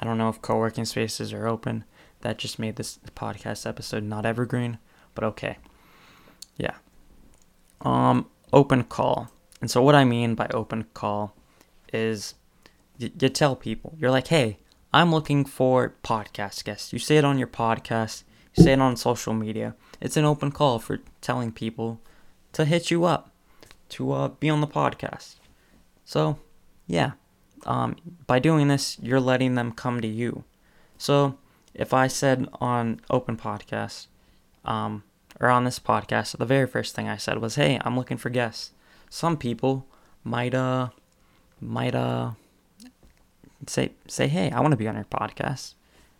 I 0.00 0.04
don't 0.04 0.18
know 0.18 0.28
if 0.28 0.42
co-working 0.42 0.84
spaces 0.84 1.32
are 1.32 1.46
open. 1.46 1.84
That 2.22 2.38
just 2.38 2.58
made 2.58 2.76
this 2.76 2.98
podcast 3.14 3.66
episode 3.66 4.02
not 4.02 4.26
evergreen 4.26 4.78
but 5.14 5.24
okay. 5.24 5.56
Yeah. 6.58 6.76
Um 7.80 8.28
open 8.52 8.84
call. 8.84 9.30
And 9.62 9.70
so 9.70 9.80
what 9.80 9.94
i 9.94 10.04
mean 10.04 10.34
by 10.34 10.48
open 10.52 10.84
call 10.92 11.34
is 11.94 12.34
you, 12.98 13.10
you 13.18 13.30
tell 13.30 13.56
people 13.56 13.94
you're 13.98 14.10
like 14.10 14.26
hey 14.26 14.58
i'm 14.92 15.10
looking 15.12 15.46
for 15.46 15.94
podcast 16.02 16.64
guests. 16.64 16.92
You 16.92 16.98
say 16.98 17.16
it 17.16 17.24
on 17.24 17.38
your 17.38 17.48
podcast 17.48 18.24
say 18.56 18.72
it 18.72 18.80
on 18.80 18.96
social 18.96 19.34
media 19.34 19.74
it's 20.04 20.18
an 20.18 20.24
open 20.24 20.52
call 20.52 20.78
for 20.78 21.00
telling 21.22 21.50
people 21.50 21.98
to 22.52 22.66
hit 22.66 22.90
you 22.90 23.04
up 23.04 23.30
to 23.88 24.12
uh, 24.12 24.28
be 24.28 24.50
on 24.50 24.60
the 24.60 24.66
podcast. 24.66 25.36
So, 26.04 26.38
yeah, 26.86 27.12
um, 27.64 27.96
by 28.26 28.38
doing 28.38 28.68
this, 28.68 28.98
you're 29.00 29.18
letting 29.18 29.54
them 29.54 29.72
come 29.72 30.00
to 30.00 30.06
you. 30.06 30.44
So, 30.98 31.38
if 31.72 31.94
I 31.94 32.06
said 32.06 32.48
on 32.60 33.00
open 33.08 33.36
podcast, 33.36 34.06
um, 34.64 35.04
or 35.40 35.48
on 35.48 35.64
this 35.64 35.78
podcast, 35.78 36.36
the 36.36 36.44
very 36.44 36.66
first 36.66 36.94
thing 36.94 37.08
I 37.08 37.16
said 37.16 37.38
was, 37.38 37.56
"Hey, 37.56 37.80
I'm 37.82 37.96
looking 37.96 38.18
for 38.18 38.30
guests." 38.30 38.72
Some 39.08 39.36
people 39.36 39.86
might 40.22 40.54
uh 40.54 40.90
might 41.60 41.94
uh 41.94 42.32
say 43.66 43.92
say, 44.06 44.28
"Hey, 44.28 44.50
I 44.50 44.60
want 44.60 44.72
to 44.72 44.76
be 44.76 44.86
on 44.86 44.94
your 44.94 45.04
podcast," 45.04 45.74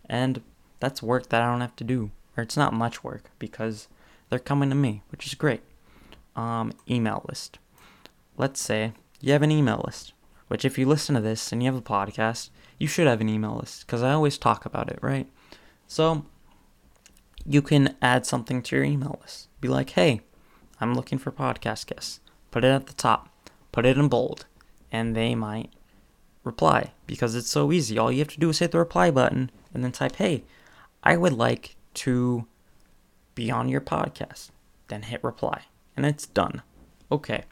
and 0.08 0.42
that's 0.80 1.02
work 1.02 1.28
that 1.28 1.42
I 1.42 1.50
don't 1.50 1.60
have 1.60 1.76
to 1.76 1.84
do 1.84 2.10
or 2.36 2.42
it's 2.42 2.56
not 2.56 2.72
much 2.72 3.04
work 3.04 3.30
because 3.38 3.88
they're 4.28 4.38
coming 4.38 4.68
to 4.70 4.74
me, 4.74 5.02
which 5.10 5.26
is 5.26 5.34
great. 5.34 5.62
Um, 6.36 6.72
email 6.90 7.24
list. 7.28 7.58
Let's 8.36 8.60
say 8.60 8.92
you 9.20 9.32
have 9.32 9.42
an 9.42 9.52
email 9.52 9.82
list, 9.84 10.12
which 10.48 10.64
if 10.64 10.78
you 10.78 10.86
listen 10.86 11.14
to 11.14 11.20
this 11.20 11.52
and 11.52 11.62
you 11.62 11.70
have 11.72 11.78
a 11.78 11.82
podcast, 11.82 12.50
you 12.78 12.86
should 12.86 13.06
have 13.06 13.20
an 13.20 13.28
email 13.28 13.56
list 13.56 13.86
because 13.86 14.02
I 14.02 14.12
always 14.12 14.38
talk 14.38 14.66
about 14.66 14.90
it, 14.90 14.98
right? 15.00 15.28
So 15.86 16.26
you 17.46 17.62
can 17.62 17.96
add 18.02 18.26
something 18.26 18.62
to 18.62 18.76
your 18.76 18.84
email 18.84 19.18
list. 19.22 19.48
Be 19.60 19.68
like, 19.68 19.90
hey, 19.90 20.22
I'm 20.80 20.94
looking 20.94 21.18
for 21.18 21.30
podcast 21.30 21.86
guests. 21.86 22.20
Put 22.50 22.64
it 22.64 22.68
at 22.68 22.86
the 22.86 22.94
top, 22.94 23.28
put 23.72 23.86
it 23.86 23.98
in 23.98 24.08
bold, 24.08 24.46
and 24.90 25.14
they 25.14 25.34
might 25.34 25.72
reply 26.42 26.92
because 27.06 27.34
it's 27.34 27.50
so 27.50 27.72
easy. 27.72 27.98
All 27.98 28.12
you 28.12 28.18
have 28.18 28.28
to 28.28 28.40
do 28.40 28.50
is 28.50 28.58
hit 28.58 28.70
the 28.72 28.78
reply 28.78 29.10
button 29.10 29.50
and 29.72 29.82
then 29.82 29.92
type, 29.92 30.16
hey, 30.16 30.44
I 31.02 31.16
would 31.16 31.32
like 31.32 31.76
to 31.94 32.46
be 33.34 33.50
on 33.50 33.68
your 33.68 33.80
podcast. 33.80 34.50
Then 34.88 35.02
hit 35.02 35.22
reply. 35.24 35.62
And 35.96 36.04
it's 36.04 36.26
done. 36.26 36.62
Okay. 37.10 37.44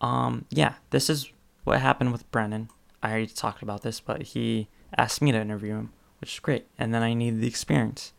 Um, 0.00 0.44
yeah, 0.50 0.74
this 0.90 1.10
is 1.10 1.30
what 1.64 1.80
happened 1.80 2.12
with 2.12 2.30
Brennan. 2.30 2.68
I 3.02 3.10
already 3.10 3.26
talked 3.26 3.62
about 3.62 3.82
this, 3.82 4.00
but 4.00 4.22
he 4.22 4.68
asked 4.96 5.22
me 5.22 5.32
to 5.32 5.40
interview 5.40 5.74
him, 5.74 5.92
which 6.20 6.34
is 6.34 6.40
great. 6.40 6.66
And 6.78 6.92
then 6.94 7.02
I 7.02 7.14
needed 7.14 7.40
the 7.40 7.48
experience. 7.48 8.12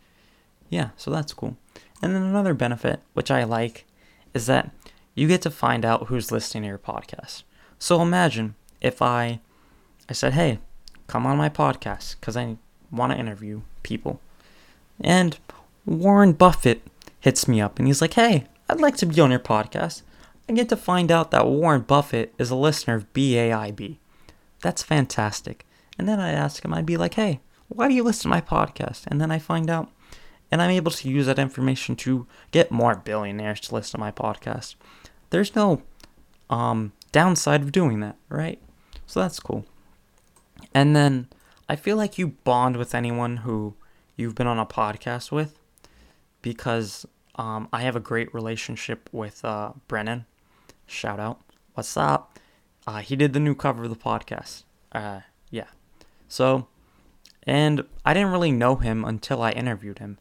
Yeah, 0.69 0.89
so 0.97 1.11
that's 1.11 1.33
cool. 1.33 1.57
And 2.01 2.15
then 2.15 2.21
another 2.21 2.53
benefit, 2.53 3.01
which 3.13 3.31
I 3.31 3.43
like, 3.43 3.85
is 4.33 4.45
that 4.45 4.71
you 5.15 5.27
get 5.27 5.41
to 5.41 5.51
find 5.51 5.83
out 5.83 6.07
who's 6.07 6.31
listening 6.31 6.63
to 6.63 6.69
your 6.69 6.77
podcast. 6.77 7.43
So 7.77 8.01
imagine 8.01 8.55
if 8.81 9.01
I 9.01 9.41
I 10.07 10.13
said, 10.13 10.33
"Hey, 10.33 10.59
come 11.07 11.25
on 11.25 11.37
my 11.37 11.49
podcast 11.49 12.19
cuz 12.21 12.37
I 12.37 12.57
want 12.91 13.11
to 13.11 13.19
interview 13.19 13.61
people." 13.83 14.21
And 15.01 15.37
Warren 15.85 16.33
Buffett 16.33 16.81
hits 17.19 17.47
me 17.47 17.61
up 17.61 17.79
and 17.79 17.87
he's 17.87 18.01
like, 18.01 18.13
"Hey, 18.13 18.45
I'd 18.69 18.81
like 18.81 18.97
to 18.97 19.05
be 19.05 19.19
on 19.21 19.31
your 19.31 19.39
podcast." 19.39 20.01
I 20.49 20.53
get 20.53 20.69
to 20.69 20.75
find 20.75 21.11
out 21.11 21.29
that 21.29 21.45
Warren 21.45 21.81
Buffett 21.81 22.33
is 22.39 22.49
a 22.49 22.55
listener 22.55 22.95
of 22.95 23.13
BAIB. 23.13 23.99
That's 24.61 24.81
fantastic. 24.81 25.63
And 25.99 26.09
then 26.09 26.19
I'd 26.19 26.33
ask 26.33 26.65
him, 26.65 26.73
I'd 26.73 26.87
be 26.87 26.97
like, 26.97 27.13
hey, 27.13 27.39
why 27.67 27.87
do 27.87 27.93
you 27.93 28.01
listen 28.01 28.23
to 28.23 28.29
my 28.29 28.41
podcast? 28.41 29.05
And 29.05 29.21
then 29.21 29.29
I 29.29 29.37
find 29.37 29.69
out, 29.69 29.91
and 30.51 30.59
I'm 30.59 30.71
able 30.71 30.91
to 30.91 31.09
use 31.09 31.27
that 31.27 31.37
information 31.37 31.95
to 31.97 32.25
get 32.49 32.71
more 32.71 32.95
billionaires 32.95 33.59
to 33.61 33.75
listen 33.75 33.91
to 33.91 33.97
my 33.99 34.11
podcast. 34.11 34.73
There's 35.29 35.55
no 35.55 35.83
um, 36.49 36.93
downside 37.11 37.61
of 37.61 37.71
doing 37.71 37.99
that, 37.99 38.15
right? 38.27 38.59
So 39.05 39.19
that's 39.19 39.39
cool. 39.39 39.67
And 40.73 40.95
then 40.95 41.27
I 41.67 41.75
feel 41.75 41.95
like 41.95 42.17
you 42.17 42.29
bond 42.43 42.75
with 42.75 42.95
anyone 42.95 43.37
who 43.37 43.75
you've 44.19 44.35
been 44.35 44.47
on 44.47 44.59
a 44.59 44.65
podcast 44.65 45.31
with 45.31 45.57
because 46.41 47.05
um, 47.35 47.69
I 47.71 47.81
have 47.81 47.95
a 47.95 48.01
great 48.01 48.33
relationship 48.33 49.09
with 49.13 49.45
uh, 49.45 49.71
Brennan. 49.87 50.25
Shout 50.85 51.19
out. 51.21 51.39
What's 51.73 51.95
up? 51.95 52.37
Uh, 52.85 52.97
he 52.97 53.15
did 53.15 53.31
the 53.31 53.39
new 53.39 53.55
cover 53.55 53.85
of 53.85 53.89
the 53.89 53.95
podcast. 53.95 54.63
Uh, 54.91 55.21
yeah. 55.49 55.67
So, 56.27 56.67
and 57.43 57.85
I 58.03 58.13
didn't 58.13 58.31
really 58.31 58.51
know 58.51 58.75
him 58.75 59.05
until 59.05 59.41
I 59.41 59.51
interviewed 59.51 59.99
him. 59.99 60.17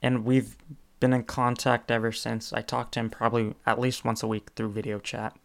And 0.00 0.24
we've 0.24 0.56
been 0.98 1.12
in 1.12 1.24
contact 1.24 1.90
ever 1.90 2.10
since. 2.10 2.54
I 2.54 2.62
talked 2.62 2.94
to 2.94 3.00
him 3.00 3.10
probably 3.10 3.54
at 3.66 3.78
least 3.78 4.04
once 4.04 4.22
a 4.22 4.26
week 4.26 4.50
through 4.56 4.70
video 4.72 4.98
chat. 4.98 5.36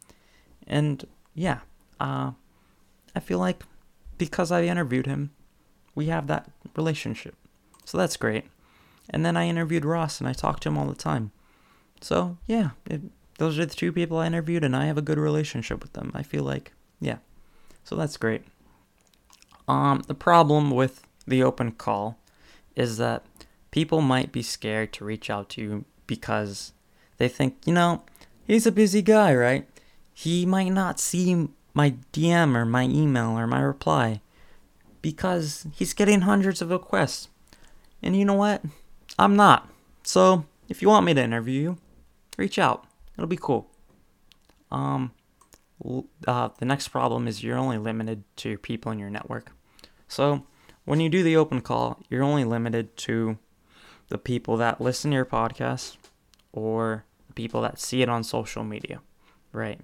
And 0.66 1.06
yeah, 1.34 1.60
uh, 2.00 2.32
I 3.14 3.20
feel 3.20 3.40
like 3.40 3.64
because 4.18 4.50
I 4.50 4.64
interviewed 4.64 5.08
him, 5.08 5.32
we 5.94 6.06
have 6.06 6.28
that 6.28 6.50
relationship. 6.76 7.36
So 7.90 7.98
that's 7.98 8.18
great. 8.18 8.46
And 9.10 9.26
then 9.26 9.36
I 9.36 9.48
interviewed 9.48 9.84
Ross 9.84 10.20
and 10.20 10.30
I 10.30 10.34
talked 10.34 10.62
to 10.62 10.70
him 10.70 10.78
all 10.78 10.86
the 10.86 10.94
time. 10.94 11.32
So 12.02 12.38
yeah, 12.46 12.70
it, 12.86 13.02
those 13.40 13.58
are 13.58 13.66
the 13.66 13.74
two 13.74 13.92
people 13.92 14.20
I 14.20 14.28
interviewed 14.28 14.64
and 14.64 14.76
I 14.76 14.86
have 14.86 15.00
a 15.00 15.02
good 15.02 15.18
relationship 15.18 15.82
with 15.82 15.94
them. 15.94 16.12
I 16.14 16.22
feel 16.22 16.44
like, 16.44 16.72
yeah. 17.02 17.18
So 17.84 17.96
that's 17.96 18.16
great. 18.16 18.44
Um, 19.68 20.04
the 20.06 20.14
problem 20.14 20.70
with 20.70 21.02
the 21.26 21.42
open 21.42 21.72
call 21.72 22.20
is 22.76 22.98
that 22.98 23.26
people 23.72 24.02
might 24.02 24.32
be 24.32 24.44
scared 24.44 24.94
to 24.94 25.04
reach 25.04 25.32
out 25.32 25.50
to 25.50 25.62
you 25.62 25.86
because 26.06 26.74
they 27.18 27.28
think, 27.28 27.58
you 27.66 27.74
know, 27.74 28.04
he's 28.46 28.68
a 28.68 28.72
busy 28.72 29.02
guy, 29.02 29.34
right? 29.34 29.68
He 30.14 30.46
might 30.46 30.70
not 30.70 31.00
see 31.00 31.48
my 31.74 31.96
DM 32.14 32.56
or 32.56 32.66
my 32.66 32.84
email 32.84 33.32
or 33.32 33.48
my 33.48 33.62
reply 33.62 34.22
because 35.02 35.66
he's 35.74 35.96
getting 35.96 36.22
hundreds 36.22 36.62
of 36.62 36.70
requests. 36.70 37.30
And 38.02 38.16
you 38.16 38.26
know 38.26 38.34
what? 38.34 38.64
I'm 39.18 39.36
not. 39.36 39.70
So, 40.04 40.46
if 40.68 40.82
you 40.82 40.88
want 40.88 41.06
me 41.06 41.14
to 41.14 41.22
interview 41.22 41.62
you, 41.62 41.78
reach 42.38 42.58
out. 42.58 42.86
It'll 43.16 43.28
be 43.28 43.38
cool. 43.40 43.70
Um, 44.72 45.12
uh, 46.28 46.50
the 46.58 46.66
next 46.66 46.90
problem 46.90 47.28
is 47.28 47.44
you're 47.44 47.58
only 47.58 47.78
limited 47.78 48.24
to 48.38 48.58
people 48.58 48.92
in 48.92 49.00
your 49.00 49.10
network. 49.10 49.52
So 50.08 50.46
when 50.86 51.00
you 51.00 51.10
do 51.10 51.24
the 51.24 51.38
open 51.38 51.62
call, 51.62 52.00
you're 52.10 52.24
only 52.24 52.44
limited 52.44 52.98
to 52.98 53.38
the 54.10 54.18
people 54.18 54.58
that 54.58 54.82
listen 54.82 55.12
to 55.12 55.16
your 55.16 55.26
podcast 55.26 55.98
or 56.52 57.06
the 57.28 57.34
people 57.34 57.62
that 57.62 57.80
see 57.80 58.02
it 58.02 58.10
on 58.10 58.24
social 58.24 58.64
media, 58.64 59.02
right? 59.52 59.80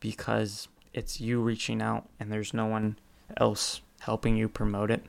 Because 0.00 0.68
it's 0.92 1.20
you 1.20 1.40
reaching 1.40 1.82
out 1.82 2.08
and 2.18 2.32
there's 2.32 2.54
no 2.54 2.66
one 2.66 2.98
else 3.36 3.80
helping 4.00 4.36
you 4.36 4.48
promote 4.48 4.90
it. 4.90 5.04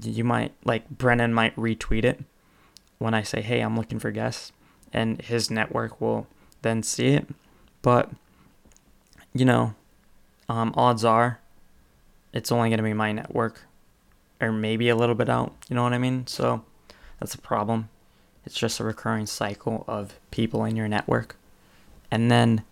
You 0.00 0.24
might, 0.24 0.52
like, 0.64 0.88
Brennan 0.88 1.34
might 1.34 1.54
retweet 1.56 2.04
it 2.04 2.20
when 2.98 3.14
I 3.14 3.22
say, 3.22 3.42
hey, 3.42 3.60
I'm 3.60 3.76
looking 3.76 3.98
for 3.98 4.10
guests, 4.10 4.52
and 4.92 5.20
his 5.20 5.50
network 5.50 6.00
will 6.00 6.26
then 6.62 6.82
see 6.82 7.08
it. 7.08 7.26
But, 7.82 8.10
you 9.34 9.44
know, 9.44 9.74
um, 10.48 10.72
odds 10.76 11.04
are 11.04 11.40
it's 12.32 12.50
only 12.50 12.70
going 12.70 12.78
to 12.78 12.82
be 12.82 12.94
my 12.94 13.12
network 13.12 13.62
or 14.40 14.52
maybe 14.52 14.88
a 14.88 14.96
little 14.96 15.14
bit 15.14 15.28
out. 15.28 15.54
You 15.68 15.76
know 15.76 15.82
what 15.82 15.92
I 15.92 15.98
mean? 15.98 16.26
So 16.26 16.64
that's 17.20 17.34
a 17.34 17.38
problem. 17.38 17.88
It's 18.44 18.56
just 18.56 18.80
a 18.80 18.84
recurring 18.84 19.26
cycle 19.26 19.84
of 19.86 20.18
people 20.30 20.64
in 20.64 20.74
your 20.74 20.88
network. 20.88 21.36
And 22.10 22.30
then 22.30 22.64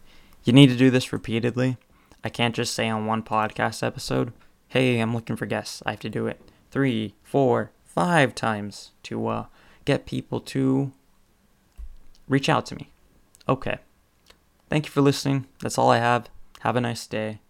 you 0.44 0.52
need 0.52 0.68
to 0.68 0.76
do 0.76 0.90
this 0.90 1.12
repeatedly. 1.12 1.76
I 2.24 2.28
can't 2.28 2.54
just 2.54 2.74
say 2.74 2.88
on 2.88 3.06
one 3.06 3.22
podcast 3.22 3.86
episode, 3.86 4.32
hey, 4.68 4.98
I'm 4.98 5.14
looking 5.14 5.36
for 5.36 5.46
guests. 5.46 5.82
I 5.86 5.92
have 5.92 6.00
to 6.00 6.10
do 6.10 6.26
it 6.26 6.40
three, 6.70 7.14
four, 7.22 7.70
five 7.84 8.34
times 8.34 8.92
to 9.04 9.26
uh, 9.26 9.46
get 9.84 10.06
people 10.06 10.40
to 10.40 10.92
reach 12.28 12.48
out 12.48 12.66
to 12.66 12.76
me. 12.76 12.90
Okay. 13.48 13.78
Thank 14.68 14.86
you 14.86 14.90
for 14.90 15.00
listening. 15.00 15.46
That's 15.60 15.78
all 15.78 15.90
I 15.90 15.98
have. 15.98 16.28
Have 16.60 16.76
a 16.76 16.80
nice 16.80 17.06
day. 17.06 17.40